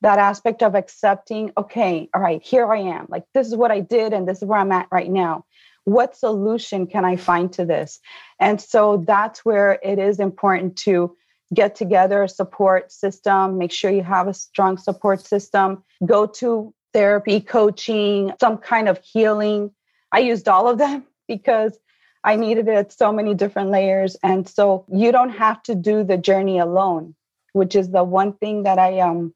that 0.00 0.18
aspect 0.18 0.64
of 0.64 0.74
accepting, 0.74 1.52
okay, 1.56 2.08
all 2.12 2.20
right, 2.20 2.42
here 2.42 2.66
I 2.72 2.78
am. 2.78 3.06
Like 3.08 3.26
this 3.32 3.46
is 3.46 3.54
what 3.54 3.70
I 3.70 3.78
did 3.78 4.12
and 4.12 4.26
this 4.26 4.38
is 4.38 4.44
where 4.44 4.58
I'm 4.58 4.72
at 4.72 4.88
right 4.90 5.08
now. 5.08 5.44
What 5.84 6.16
solution 6.16 6.86
can 6.86 7.04
I 7.04 7.16
find 7.16 7.52
to 7.54 7.64
this? 7.64 8.00
And 8.38 8.60
so 8.60 9.04
that's 9.06 9.44
where 9.44 9.78
it 9.82 9.98
is 9.98 10.20
important 10.20 10.76
to 10.78 11.16
get 11.52 11.74
together 11.74 12.22
a 12.22 12.28
support 12.28 12.92
system, 12.92 13.58
make 13.58 13.72
sure 13.72 13.90
you 13.90 14.02
have 14.02 14.28
a 14.28 14.34
strong 14.34 14.78
support 14.78 15.26
system, 15.26 15.82
go 16.04 16.26
to 16.26 16.72
therapy, 16.92 17.40
coaching, 17.40 18.32
some 18.40 18.58
kind 18.58 18.88
of 18.88 18.98
healing. 19.02 19.70
I 20.10 20.20
used 20.20 20.48
all 20.48 20.68
of 20.68 20.78
them 20.78 21.04
because 21.28 21.78
I 22.24 22.36
needed 22.36 22.68
it 22.68 22.74
at 22.74 22.92
so 22.92 23.12
many 23.12 23.34
different 23.34 23.70
layers. 23.70 24.16
And 24.22 24.48
so 24.48 24.84
you 24.88 25.10
don't 25.12 25.30
have 25.30 25.62
to 25.64 25.74
do 25.74 26.04
the 26.04 26.16
journey 26.16 26.58
alone, 26.58 27.14
which 27.52 27.74
is 27.74 27.90
the 27.90 28.04
one 28.04 28.32
thing 28.34 28.62
that 28.62 28.78
I 28.78 29.00
um 29.00 29.34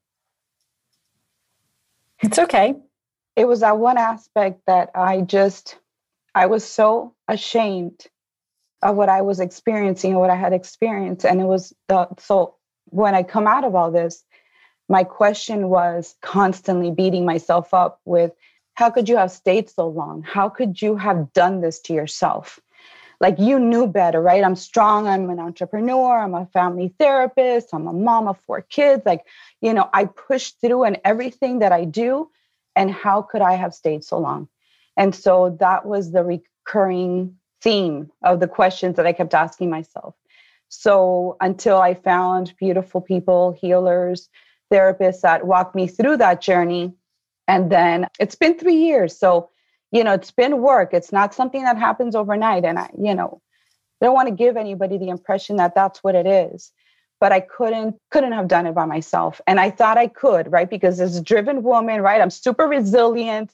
It's 2.21 2.39
okay. 2.39 2.75
It 3.35 3.47
was 3.47 3.59
that 3.59 3.77
one 3.77 3.97
aspect 3.97 4.61
that 4.65 4.89
I 4.95 5.21
just 5.21 5.77
I 6.37 6.45
was 6.45 6.63
so 6.63 7.15
ashamed 7.27 8.05
of 8.83 8.95
what 8.95 9.09
I 9.09 9.21
was 9.21 9.39
experiencing 9.39 10.11
and 10.11 10.19
what 10.19 10.29
I 10.29 10.35
had 10.35 10.53
experienced. 10.53 11.25
And 11.25 11.41
it 11.41 11.45
was 11.45 11.73
the 11.87 12.07
so 12.19 12.55
when 12.85 13.15
I 13.15 13.23
come 13.23 13.47
out 13.47 13.63
of 13.63 13.73
all 13.75 13.91
this, 13.91 14.23
my 14.87 15.03
question 15.03 15.69
was 15.69 16.15
constantly 16.21 16.91
beating 16.91 17.25
myself 17.25 17.73
up 17.73 17.99
with 18.05 18.31
how 18.75 18.91
could 18.91 19.09
you 19.09 19.17
have 19.17 19.31
stayed 19.31 19.67
so 19.69 19.87
long? 19.87 20.21
How 20.21 20.47
could 20.47 20.79
you 20.81 20.95
have 20.95 21.33
done 21.33 21.61
this 21.61 21.79
to 21.81 21.93
yourself? 21.93 22.59
like 23.19 23.39
you 23.39 23.59
knew 23.59 23.87
better, 23.87 24.21
right? 24.21 24.43
I'm 24.43 24.55
strong. 24.55 25.07
I'm 25.07 25.29
an 25.31 25.39
entrepreneur. 25.39 26.19
I'm 26.19 26.35
a 26.35 26.45
family 26.47 26.93
therapist. 26.99 27.69
I'm 27.73 27.87
a 27.87 27.93
mom 27.93 28.27
of 28.27 28.39
four 28.41 28.61
kids. 28.61 29.03
Like, 29.07 29.25
you 29.59 29.73
know, 29.73 29.89
I 29.91 30.05
push 30.05 30.51
through 30.51 30.83
and 30.83 30.99
everything 31.03 31.59
that 31.59 31.71
I 31.71 31.85
do. 31.85 32.29
And 32.75 32.91
how 32.91 33.23
could 33.23 33.41
I 33.41 33.53
have 33.53 33.73
stayed 33.73 34.03
so 34.03 34.19
long? 34.19 34.47
And 34.97 35.15
so 35.15 35.55
that 35.59 35.85
was 35.85 36.11
the 36.11 36.23
recurring 36.23 37.35
theme 37.61 38.11
of 38.23 38.39
the 38.39 38.47
questions 38.47 38.97
that 38.97 39.07
I 39.07 39.13
kept 39.13 39.33
asking 39.33 39.69
myself. 39.69 40.15
So 40.69 41.37
until 41.39 41.77
I 41.77 41.93
found 41.93 42.53
beautiful 42.57 42.99
people, 42.99 43.53
healers, 43.53 44.29
therapists 44.71 45.21
that 45.21 45.47
walked 45.47 45.75
me 45.75 45.87
through 45.87 46.17
that 46.17 46.41
journey. 46.41 46.93
And 47.47 47.71
then 47.71 48.07
it's 48.19 48.35
been 48.35 48.57
three 48.57 48.75
years. 48.75 49.17
So, 49.17 49.49
you 49.91 50.03
know, 50.03 50.13
it's 50.13 50.31
been 50.31 50.61
work. 50.61 50.93
It's 50.93 51.13
not 51.13 51.33
something 51.33 51.63
that 51.63 51.77
happens 51.77 52.15
overnight. 52.15 52.65
And 52.65 52.77
I, 52.77 52.89
you 52.99 53.15
know, 53.15 53.41
don't 54.01 54.13
want 54.13 54.27
to 54.27 54.35
give 54.35 54.57
anybody 54.57 54.97
the 54.97 55.09
impression 55.09 55.55
that 55.57 55.73
that's 55.73 56.03
what 56.03 56.15
it 56.15 56.27
is. 56.27 56.71
But 57.19 57.31
I 57.31 57.39
couldn't 57.39 57.95
couldn't 58.11 58.33
have 58.33 58.47
done 58.47 58.67
it 58.67 58.75
by 58.75 58.85
myself. 58.85 59.41
And 59.47 59.59
I 59.59 59.71
thought 59.71 59.97
I 59.97 60.07
could, 60.07 60.51
right? 60.51 60.69
Because 60.69 60.99
as 60.99 61.15
a 61.15 61.21
driven 61.21 61.63
woman, 61.63 62.01
right? 62.01 62.21
I'm 62.21 62.29
super 62.29 62.65
resilient. 62.67 63.51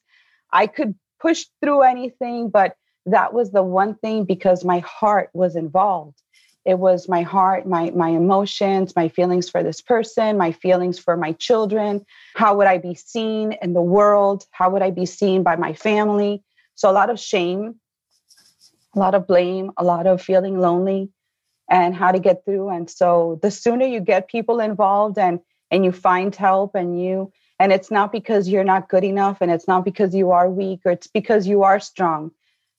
I 0.52 0.68
could 0.68 0.96
push 1.24 1.46
through 1.62 1.82
anything, 1.82 2.50
but 2.50 2.76
that 3.06 3.34
was 3.34 3.52
the 3.52 3.64
one 3.64 3.96
thing 3.96 4.26
because 4.26 4.64
my 4.66 4.80
heart 4.80 5.30
was 5.34 5.56
involved. 5.56 6.22
It 6.66 6.80
was 6.80 7.10
my 7.10 7.24
heart 7.24 7.66
my 7.66 7.92
my 7.92 8.10
emotions 8.10 8.96
my 8.96 9.10
feelings 9.10 9.50
for 9.50 9.62
this 9.64 9.82
person 9.82 10.38
my 10.38 10.52
feelings 10.54 10.98
for 10.98 11.18
my 11.18 11.34
children. 11.34 12.06
How 12.36 12.56
would 12.56 12.68
i 12.68 12.78
be 12.78 12.96
seen 12.96 13.56
in 13.62 13.74
the 13.74 13.82
world? 13.82 14.46
How 14.52 14.70
would 14.70 14.82
i 14.82 14.92
be 14.92 15.06
seen 15.06 15.44
by 15.44 15.56
my 15.58 15.74
family? 15.74 16.42
So 16.76 16.90
a 16.90 16.96
lot 17.00 17.10
of 17.10 17.20
shame 17.20 17.76
a 18.96 19.00
lot 19.00 19.14
of 19.16 19.28
blame 19.28 19.72
a 19.76 19.84
lot 19.84 20.08
of 20.08 20.22
feeling 20.22 20.58
lonely 20.60 21.10
and 21.70 21.96
how 21.96 22.12
to 22.12 22.20
get 22.20 22.46
through. 22.46 22.70
And 22.70 22.90
so 22.90 23.40
the 23.42 23.52
sooner 23.52 23.86
you 23.86 24.00
get 24.00 24.30
people 24.30 24.62
involved 24.62 25.18
and 25.18 25.40
and 25.70 25.84
you 25.84 25.92
find 25.92 26.34
help 26.34 26.76
and 26.76 27.02
you 27.02 27.32
and 27.60 27.72
it's 27.72 27.92
not 27.92 28.12
because 28.12 28.50
you're 28.50 28.64
not 28.64 28.90
good 28.90 29.04
enough 29.04 29.38
and 29.42 29.52
it's 29.52 29.68
not 29.68 29.86
because 29.86 30.14
you 30.14 30.32
are 30.32 30.50
weak 30.50 30.82
or 30.86 30.92
it's 30.92 31.08
because 31.08 31.48
you 31.48 31.64
are 31.64 31.80
strong 31.80 32.32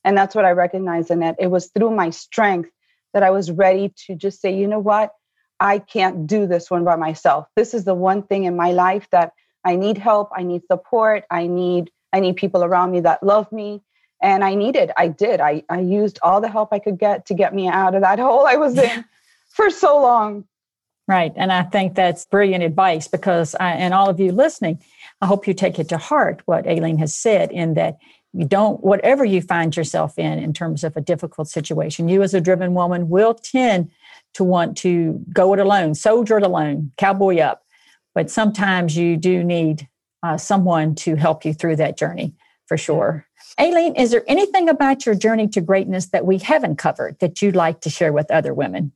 and 0.05 0.17
that's 0.17 0.35
what 0.35 0.45
i 0.45 0.51
recognize 0.51 1.11
in 1.11 1.23
it 1.23 1.37
it 1.39 1.49
was 1.49 1.69
through 1.69 1.91
my 1.91 2.11
strength 2.11 2.71
that 3.15 3.23
I 3.23 3.31
was 3.31 3.51
ready 3.51 3.95
to 4.07 4.15
just 4.15 4.43
say, 4.43 4.55
you 4.55 4.67
know 4.67 4.81
what? 4.81 5.15
I 5.61 5.79
can't 5.79 6.27
do 6.27 6.47
this 6.47 6.71
one 6.71 6.85
by 6.85 6.97
myself. 6.97 7.47
This 7.57 7.73
is 7.73 7.85
the 7.85 7.95
one 7.95 8.25
thing 8.25 8.45
in 8.45 8.57
my 8.57 8.73
life 8.73 9.09
that 9.13 9.33
I 9.65 9.77
need 9.77 9.97
help, 9.97 10.31
I 10.37 10.43
need 10.43 10.67
support, 10.67 11.25
I 11.31 11.47
need 11.47 11.91
I 12.13 12.21
need 12.21 12.37
people 12.37 12.63
around 12.63 12.93
me 12.93 13.01
that 13.01 13.23
love 13.23 13.51
me. 13.51 13.83
And 14.23 14.45
I 14.45 14.55
needed, 14.55 14.93
I 14.97 15.09
did. 15.09 15.41
I, 15.41 15.65
I 15.69 15.81
used 15.81 16.19
all 16.23 16.41
the 16.41 16.49
help 16.49 16.73
I 16.73 16.79
could 16.79 16.99
get 16.99 17.27
to 17.27 17.35
get 17.35 17.53
me 17.55 17.67
out 17.67 17.95
of 17.95 18.03
that 18.03 18.19
hole 18.21 18.47
I 18.47 18.57
was 18.57 18.77
in 18.77 19.05
for 19.49 19.71
so 19.71 20.01
long. 20.01 20.45
Right. 21.07 21.33
And 21.37 21.53
I 21.53 21.65
think 21.65 21.95
that's 21.95 22.25
brilliant 22.25 22.65
advice 22.65 23.09
because, 23.09 23.55
I, 23.61 23.73
and 23.73 23.93
all 23.93 24.09
of 24.09 24.19
you 24.19 24.33
listening, 24.33 24.79
I 25.21 25.27
hope 25.27 25.47
you 25.47 25.53
take 25.53 25.79
it 25.79 25.89
to 25.91 25.99
heart 25.99 26.41
what 26.47 26.67
Aileen 26.67 26.97
has 26.99 27.15
said 27.15 27.53
in 27.53 27.75
that 27.75 27.99
you 28.35 28.45
don't 28.45 28.83
whatever 28.83 29.25
you 29.25 29.41
find 29.41 29.77
yourself 29.77 30.19
in 30.19 30.39
in 30.39 30.53
terms 30.53 30.83
of 30.83 30.97
a 30.97 31.01
difficult 31.01 31.49
situation 31.49 32.09
you 32.09 32.23
as 32.23 32.35
a 32.35 32.41
driven 32.41 32.75
woman 32.75 33.09
will 33.09 33.33
tend 33.33 33.91
to 34.35 34.43
want 34.43 34.77
to 34.77 35.25
go 35.33 35.55
it 35.55 35.61
alone 35.61 35.95
soldier 35.95 36.39
it 36.39 36.43
alone 36.43 36.91
cowboy 36.99 37.39
up. 37.39 37.63
But 38.15 38.31
sometimes 38.31 38.97
you 38.97 39.17
do 39.17 39.43
need 39.43 39.89
uh, 40.23 40.37
someone 40.37 40.95
to 40.97 41.17
help 41.17 41.45
you 41.45 41.55
through 41.55 41.77
that 41.77 41.97
journey 41.97 42.35
for 42.67 42.77
sure. 42.77 43.27
Aileen 43.59 43.95
is 43.95 44.11
there 44.11 44.25
anything 44.27 44.69
about 44.69 45.07
your 45.07 45.15
journey 45.15 45.47
to 45.49 45.61
greatness 45.61 46.07
that 46.07 46.27
we 46.27 46.39
haven't 46.39 46.77
covered 46.77 47.19
that 47.21 47.41
you'd 47.41 47.57
like 47.57 47.81
to 47.83 47.91
share 47.91 48.13
with 48.13 48.31
other 48.31 48.53
women 48.53 48.93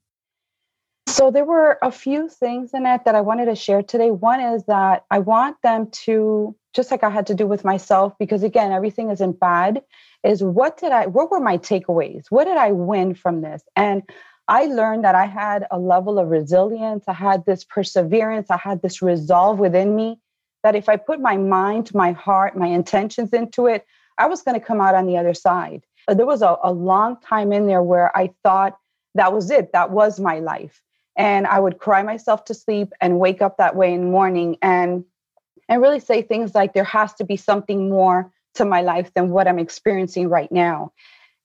so 1.08 1.30
there 1.30 1.44
were 1.44 1.78
a 1.82 1.90
few 1.90 2.28
things 2.28 2.70
in 2.74 2.86
it 2.86 3.04
that 3.04 3.14
I 3.14 3.20
wanted 3.20 3.46
to 3.46 3.54
share 3.54 3.82
today. 3.82 4.10
One 4.10 4.40
is 4.40 4.64
that 4.64 5.04
I 5.10 5.18
want 5.18 5.56
them 5.62 5.90
to, 6.04 6.54
just 6.74 6.90
like 6.90 7.02
I 7.02 7.10
had 7.10 7.26
to 7.28 7.34
do 7.34 7.46
with 7.46 7.64
myself, 7.64 8.14
because 8.18 8.42
again, 8.42 8.72
everything 8.72 9.10
isn't 9.10 9.40
bad, 9.40 9.82
is 10.22 10.42
what 10.42 10.78
did 10.78 10.92
I, 10.92 11.06
what 11.06 11.30
were 11.30 11.40
my 11.40 11.58
takeaways? 11.58 12.26
What 12.30 12.44
did 12.44 12.56
I 12.56 12.72
win 12.72 13.14
from 13.14 13.40
this? 13.40 13.62
And 13.76 14.02
I 14.48 14.66
learned 14.66 15.04
that 15.04 15.14
I 15.14 15.26
had 15.26 15.66
a 15.70 15.78
level 15.78 16.18
of 16.18 16.28
resilience. 16.28 17.04
I 17.06 17.12
had 17.12 17.44
this 17.44 17.64
perseverance. 17.64 18.50
I 18.50 18.56
had 18.56 18.82
this 18.82 19.02
resolve 19.02 19.58
within 19.58 19.94
me 19.94 20.18
that 20.62 20.74
if 20.74 20.88
I 20.88 20.96
put 20.96 21.20
my 21.20 21.36
mind, 21.36 21.94
my 21.94 22.12
heart, 22.12 22.56
my 22.56 22.66
intentions 22.66 23.32
into 23.32 23.66
it, 23.66 23.86
I 24.16 24.26
was 24.26 24.42
going 24.42 24.58
to 24.58 24.66
come 24.66 24.80
out 24.80 24.94
on 24.94 25.06
the 25.06 25.16
other 25.16 25.34
side. 25.34 25.84
There 26.08 26.26
was 26.26 26.42
a, 26.42 26.56
a 26.62 26.72
long 26.72 27.18
time 27.20 27.52
in 27.52 27.66
there 27.66 27.82
where 27.82 28.16
I 28.16 28.30
thought 28.42 28.78
that 29.14 29.32
was 29.32 29.50
it. 29.50 29.72
That 29.72 29.90
was 29.90 30.18
my 30.18 30.40
life 30.40 30.82
and 31.18 31.48
I 31.48 31.58
would 31.58 31.78
cry 31.78 32.02
myself 32.04 32.44
to 32.44 32.54
sleep 32.54 32.92
and 33.00 33.18
wake 33.18 33.42
up 33.42 33.58
that 33.58 33.76
way 33.76 33.92
in 33.92 34.02
the 34.02 34.06
morning 34.06 34.56
and 34.62 35.04
and 35.68 35.82
really 35.82 36.00
say 36.00 36.22
things 36.22 36.54
like 36.54 36.72
there 36.72 36.84
has 36.84 37.12
to 37.14 37.24
be 37.24 37.36
something 37.36 37.90
more 37.90 38.32
to 38.54 38.64
my 38.64 38.80
life 38.80 39.12
than 39.12 39.28
what 39.28 39.46
I'm 39.46 39.58
experiencing 39.58 40.30
right 40.30 40.50
now. 40.50 40.92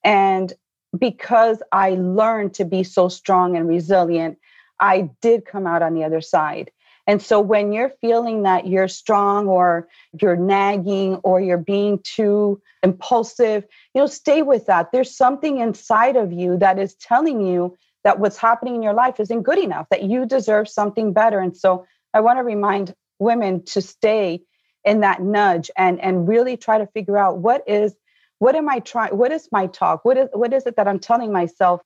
And 0.02 0.50
because 0.98 1.62
I 1.72 1.90
learned 1.90 2.54
to 2.54 2.64
be 2.64 2.84
so 2.84 3.08
strong 3.08 3.54
and 3.54 3.68
resilient, 3.68 4.38
I 4.80 5.10
did 5.20 5.44
come 5.44 5.66
out 5.66 5.82
on 5.82 5.92
the 5.92 6.04
other 6.04 6.22
side. 6.22 6.70
And 7.06 7.20
so 7.20 7.38
when 7.38 7.72
you're 7.72 7.92
feeling 8.00 8.44
that 8.44 8.66
you're 8.66 8.88
strong 8.88 9.46
or 9.46 9.88
you're 10.18 10.36
nagging 10.36 11.16
or 11.16 11.38
you're 11.38 11.58
being 11.58 12.00
too 12.02 12.62
impulsive, 12.82 13.66
you 13.94 14.00
know, 14.00 14.06
stay 14.06 14.40
with 14.40 14.66
that. 14.66 14.90
There's 14.90 15.14
something 15.14 15.58
inside 15.58 16.16
of 16.16 16.32
you 16.32 16.56
that 16.58 16.78
is 16.78 16.94
telling 16.94 17.42
you 17.42 17.76
that 18.04 18.20
what's 18.20 18.36
happening 18.36 18.76
in 18.76 18.82
your 18.82 18.94
life 18.94 19.18
isn't 19.18 19.42
good 19.42 19.58
enough, 19.58 19.88
that 19.90 20.04
you 20.04 20.26
deserve 20.26 20.68
something 20.68 21.12
better. 21.12 21.40
And 21.40 21.56
so 21.56 21.86
I 22.12 22.20
want 22.20 22.38
to 22.38 22.44
remind 22.44 22.94
women 23.18 23.64
to 23.64 23.80
stay 23.80 24.42
in 24.84 25.00
that 25.00 25.22
nudge 25.22 25.70
and 25.76 26.00
and 26.00 26.28
really 26.28 26.56
try 26.56 26.78
to 26.78 26.86
figure 26.88 27.16
out 27.16 27.38
what 27.38 27.62
is 27.66 27.94
what 28.38 28.54
am 28.54 28.68
I 28.68 28.80
trying 28.80 29.16
what 29.16 29.32
is 29.32 29.48
my 29.50 29.66
talk? 29.66 30.04
What 30.04 30.16
is 30.16 30.28
what 30.32 30.52
is 30.52 30.66
it 30.66 30.76
that 30.76 30.86
I'm 30.86 30.98
telling 31.00 31.32
myself 31.32 31.80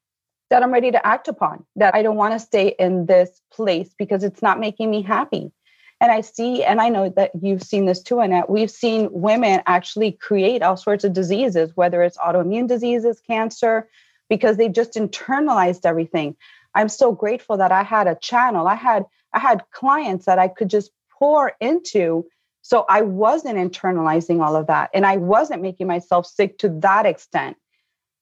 that 0.50 0.62
I'm 0.62 0.72
ready 0.72 0.90
to 0.90 1.07
act 1.07 1.28
upon? 1.28 1.64
That 1.76 1.94
I 1.94 2.02
don't 2.02 2.16
want 2.16 2.35
to 2.35 2.40
stay 2.40 2.74
in 2.78 3.07
this 3.07 3.40
place 3.52 3.94
because 3.98 4.24
it's 4.24 4.42
not 4.42 4.59
making 4.59 4.90
me 4.90 5.02
happy. 5.02 5.52
And 6.00 6.12
I 6.12 6.20
see, 6.20 6.62
and 6.62 6.81
I 6.81 6.90
know 6.90 7.09
that 7.11 7.33
you've 7.40 7.62
seen 7.62 7.87
this 7.87 8.00
too, 8.00 8.20
Annette. 8.20 8.48
We've 8.48 8.70
seen 8.70 9.09
women 9.11 9.62
actually 9.66 10.12
create 10.12 10.62
all 10.62 10.76
sorts 10.76 11.02
of 11.02 11.12
diseases, 11.12 11.72
whether 11.74 12.02
it's 12.02 12.16
autoimmune 12.18 12.68
diseases, 12.68 13.20
cancer, 13.20 13.88
because 14.28 14.56
they 14.56 14.68
just 14.68 14.94
internalized 14.94 15.84
everything. 15.84 16.36
I'm 16.74 16.88
so 16.88 17.12
grateful 17.12 17.56
that 17.56 17.72
I 17.72 17.82
had 17.82 18.06
a 18.06 18.14
channel. 18.16 18.66
I 18.66 18.74
had 18.74 19.04
I 19.32 19.38
had 19.38 19.64
clients 19.72 20.26
that 20.26 20.38
I 20.38 20.48
could 20.48 20.70
just 20.70 20.90
pour 21.18 21.52
into 21.60 22.24
so 22.62 22.84
I 22.88 23.02
wasn't 23.02 23.56
internalizing 23.56 24.42
all 24.42 24.56
of 24.56 24.66
that 24.66 24.90
and 24.92 25.06
I 25.06 25.16
wasn't 25.16 25.62
making 25.62 25.86
myself 25.86 26.26
sick 26.26 26.58
to 26.58 26.68
that 26.80 27.06
extent. 27.06 27.56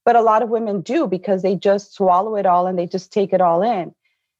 But 0.05 0.17
a 0.17 0.21
lot 0.21 0.43
of 0.43 0.49
women 0.49 0.83
do 0.83 1.07
because 1.07 1.43
they 1.43 1.57
just 1.57 1.95
swallow 1.95 2.37
it 2.37 2.47
all 2.47 2.67
and 2.67 2.79
they 2.79 2.87
just 2.87 3.13
take 3.13 3.33
it 3.33 3.41
all 3.41 3.63
in. 3.63 3.93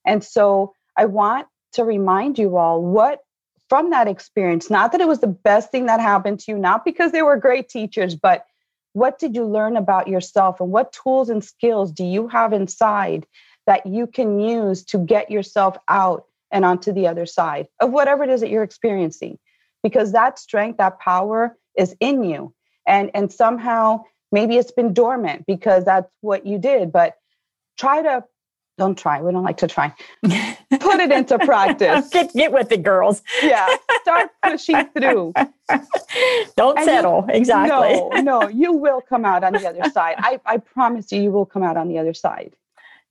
And 0.05 0.23
so 0.23 0.75
I 0.97 1.07
want 1.07 1.49
to 1.73 1.85
remind 1.85 2.39
you 2.39 2.57
all 2.57 2.83
what 2.83 3.21
from 3.69 3.91
that 3.91 4.07
experience, 4.07 4.71
not 4.71 4.93
that 4.93 5.01
it 5.01 5.09
was 5.09 5.21
the 5.21 5.27
best 5.27 5.73
thing 5.73 5.87
that 5.87 6.01
happened 6.01 6.41
to 6.41 6.53
you, 6.53 6.59
not 6.59 6.85
because 6.85 7.11
they 7.11 7.23
were 7.23 7.37
great 7.37 7.69
teachers, 7.69 8.15
but 8.15 8.47
what 8.97 9.19
did 9.19 9.35
you 9.35 9.45
learn 9.45 9.77
about 9.77 10.09
yourself 10.09 10.59
and 10.59 10.71
what 10.71 10.91
tools 10.91 11.29
and 11.29 11.45
skills 11.45 11.93
do 11.93 12.03
you 12.03 12.29
have 12.29 12.55
inside 12.55 13.27
that 13.67 13.85
you 13.85 14.07
can 14.07 14.41
use 14.41 14.83
to 14.83 14.97
get 14.97 15.31
yourself 15.31 15.77
out 15.87 16.25
and 16.51 16.65
onto 16.65 16.93
the 16.95 17.07
other 17.07 17.27
side 17.27 17.69
of 17.81 17.91
whatever 17.91 18.25
it 18.25 18.31
is 18.31 18.41
that 18.41 18.49
you're 18.49 18.63
experiencing? 18.63 19.39
Because 19.83 20.13
that 20.13 20.39
strength 20.39 20.79
that 20.79 20.99
power 20.99 21.59
is 21.77 21.95
in 22.01 22.25
you. 22.25 22.55
And 22.87 23.11
and 23.13 23.31
somehow 23.31 24.05
maybe 24.33 24.57
it's 24.57 24.73
been 24.73 24.95
dormant 24.95 25.45
because 25.47 25.85
that's 25.85 26.11
what 26.23 26.47
you 26.47 26.59
did 26.59 26.91
but 26.91 27.17
try 27.77 28.01
to 28.01 28.25
don't 28.79 28.97
try. 28.97 29.21
We 29.23 29.33
don't 29.33 29.45
like 29.45 29.57
to 29.59 29.67
try. 29.67 29.95
Put 30.23 31.01
it 31.01 31.11
into 31.11 31.39
practice. 31.39 32.09
get, 32.11 32.33
get 32.35 32.53
with 32.53 32.71
it, 32.71 32.83
girls. 32.83 33.23
yeah. 33.43 33.67
Start 34.03 34.31
pushing 34.43 34.87
through. 34.89 35.33
Don't 36.57 36.79
and 36.79 36.85
settle. 36.85 37.25
You, 37.29 37.35
exactly. 37.35 37.95
No, 38.23 38.41
no, 38.41 38.49
you 38.49 38.73
will 38.73 39.01
come 39.01 39.25
out 39.25 39.45
on 39.45 39.55
the 39.55 39.67
other 39.67 39.91
side. 39.91 40.17
I, 40.19 40.41
I 40.45 40.59
promise 40.59 41.11
you, 41.11 41.23
you 41.23 41.31
will 41.31 41.47
come 41.47 41.63
out 41.63 41.77
on 41.77 41.89
the 41.89 41.99
other 41.99 42.15
side. 42.15 42.55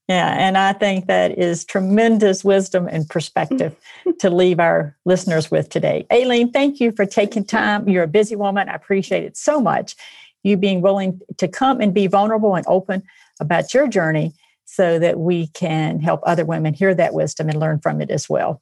Yeah, 0.08 0.36
and 0.38 0.56
I 0.56 0.74
think 0.74 1.08
that 1.08 1.40
is 1.40 1.66
tremendous 1.66 2.44
wisdom 2.44 2.88
and 2.88 3.10
perspective 3.10 3.76
to 4.20 4.30
leave 4.30 4.60
our 4.60 4.96
listeners 5.04 5.50
with 5.50 5.70
today. 5.70 6.06
Aileen, 6.14 6.52
thank 6.52 6.80
you 6.80 6.92
for 6.92 7.08
taking 7.08 7.44
time. 7.44 7.90
You're 7.90 8.04
a 8.04 8.08
busy 8.08 8.36
woman. 8.36 8.70
I 8.70 8.76
appreciate 8.76 9.24
it 9.24 9.36
so 9.36 9.60
much. 9.60 9.96
You 10.44 10.58
being 10.58 10.82
willing 10.82 11.22
to 11.38 11.48
come 11.48 11.82
and 11.82 11.92
be 11.92 12.06
vulnerable 12.06 12.54
and 12.54 12.64
open 12.68 13.02
about 13.40 13.74
your 13.74 13.88
journey 13.88 14.36
so 14.76 15.00
that 15.00 15.20
we 15.20 15.48
can 15.48 16.00
help 16.00 16.20
other 16.24 16.46
women 16.46 16.74
hear 16.74 16.94
that 16.94 17.14
wisdom 17.14 17.50
and 17.50 17.60
learn 17.60 17.80
from 17.80 18.02
it 18.02 18.10
as 18.10 18.30
well. 18.30 18.62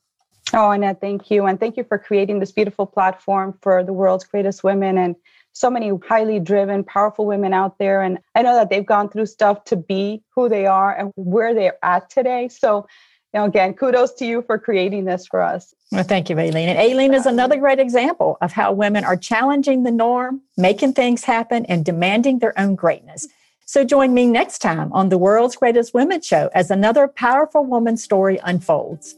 Oh, 0.53 0.69
Annette, 0.69 1.01
thank 1.01 1.31
you. 1.31 1.45
And 1.45 1.59
thank 1.59 1.77
you 1.77 1.83
for 1.83 1.97
creating 1.97 2.39
this 2.39 2.51
beautiful 2.51 2.85
platform 2.85 3.57
for 3.61 3.83
the 3.83 3.93
world's 3.93 4.23
greatest 4.23 4.63
women 4.63 4.97
and 4.97 5.15
so 5.53 5.69
many 5.69 5.91
highly 6.07 6.39
driven, 6.39 6.83
powerful 6.83 7.25
women 7.25 7.53
out 7.53 7.77
there. 7.79 8.01
And 8.01 8.19
I 8.35 8.41
know 8.43 8.55
that 8.55 8.69
they've 8.69 8.85
gone 8.85 9.09
through 9.09 9.27
stuff 9.27 9.63
to 9.65 9.75
be 9.75 10.23
who 10.35 10.49
they 10.49 10.65
are 10.67 10.95
and 10.95 11.11
where 11.15 11.53
they're 11.55 11.77
at 11.83 12.09
today. 12.09 12.49
So, 12.49 12.87
you 13.33 13.39
know, 13.39 13.45
again, 13.45 13.73
kudos 13.73 14.13
to 14.15 14.25
you 14.25 14.43
for 14.43 14.59
creating 14.59 15.05
this 15.05 15.25
for 15.25 15.41
us. 15.41 15.73
Well, 15.91 16.03
thank 16.03 16.29
you, 16.29 16.37
Aileen. 16.37 16.69
And 16.69 16.77
Aileen 16.77 17.13
is 17.13 17.25
another 17.25 17.57
great 17.57 17.79
example 17.79 18.37
of 18.41 18.51
how 18.51 18.71
women 18.73 19.03
are 19.03 19.17
challenging 19.17 19.83
the 19.83 19.91
norm, 19.91 20.41
making 20.57 20.93
things 20.93 21.23
happen, 21.23 21.65
and 21.65 21.83
demanding 21.83 22.39
their 22.39 22.59
own 22.59 22.75
greatness. 22.75 23.27
So 23.65 23.83
join 23.83 24.13
me 24.13 24.25
next 24.25 24.59
time 24.59 24.91
on 24.91 25.09
the 25.09 25.17
World's 25.17 25.55
Greatest 25.55 25.93
Women 25.93 26.21
Show 26.21 26.49
as 26.53 26.69
another 26.69 27.07
powerful 27.07 27.63
woman 27.63 27.95
story 27.95 28.39
unfolds. 28.43 29.17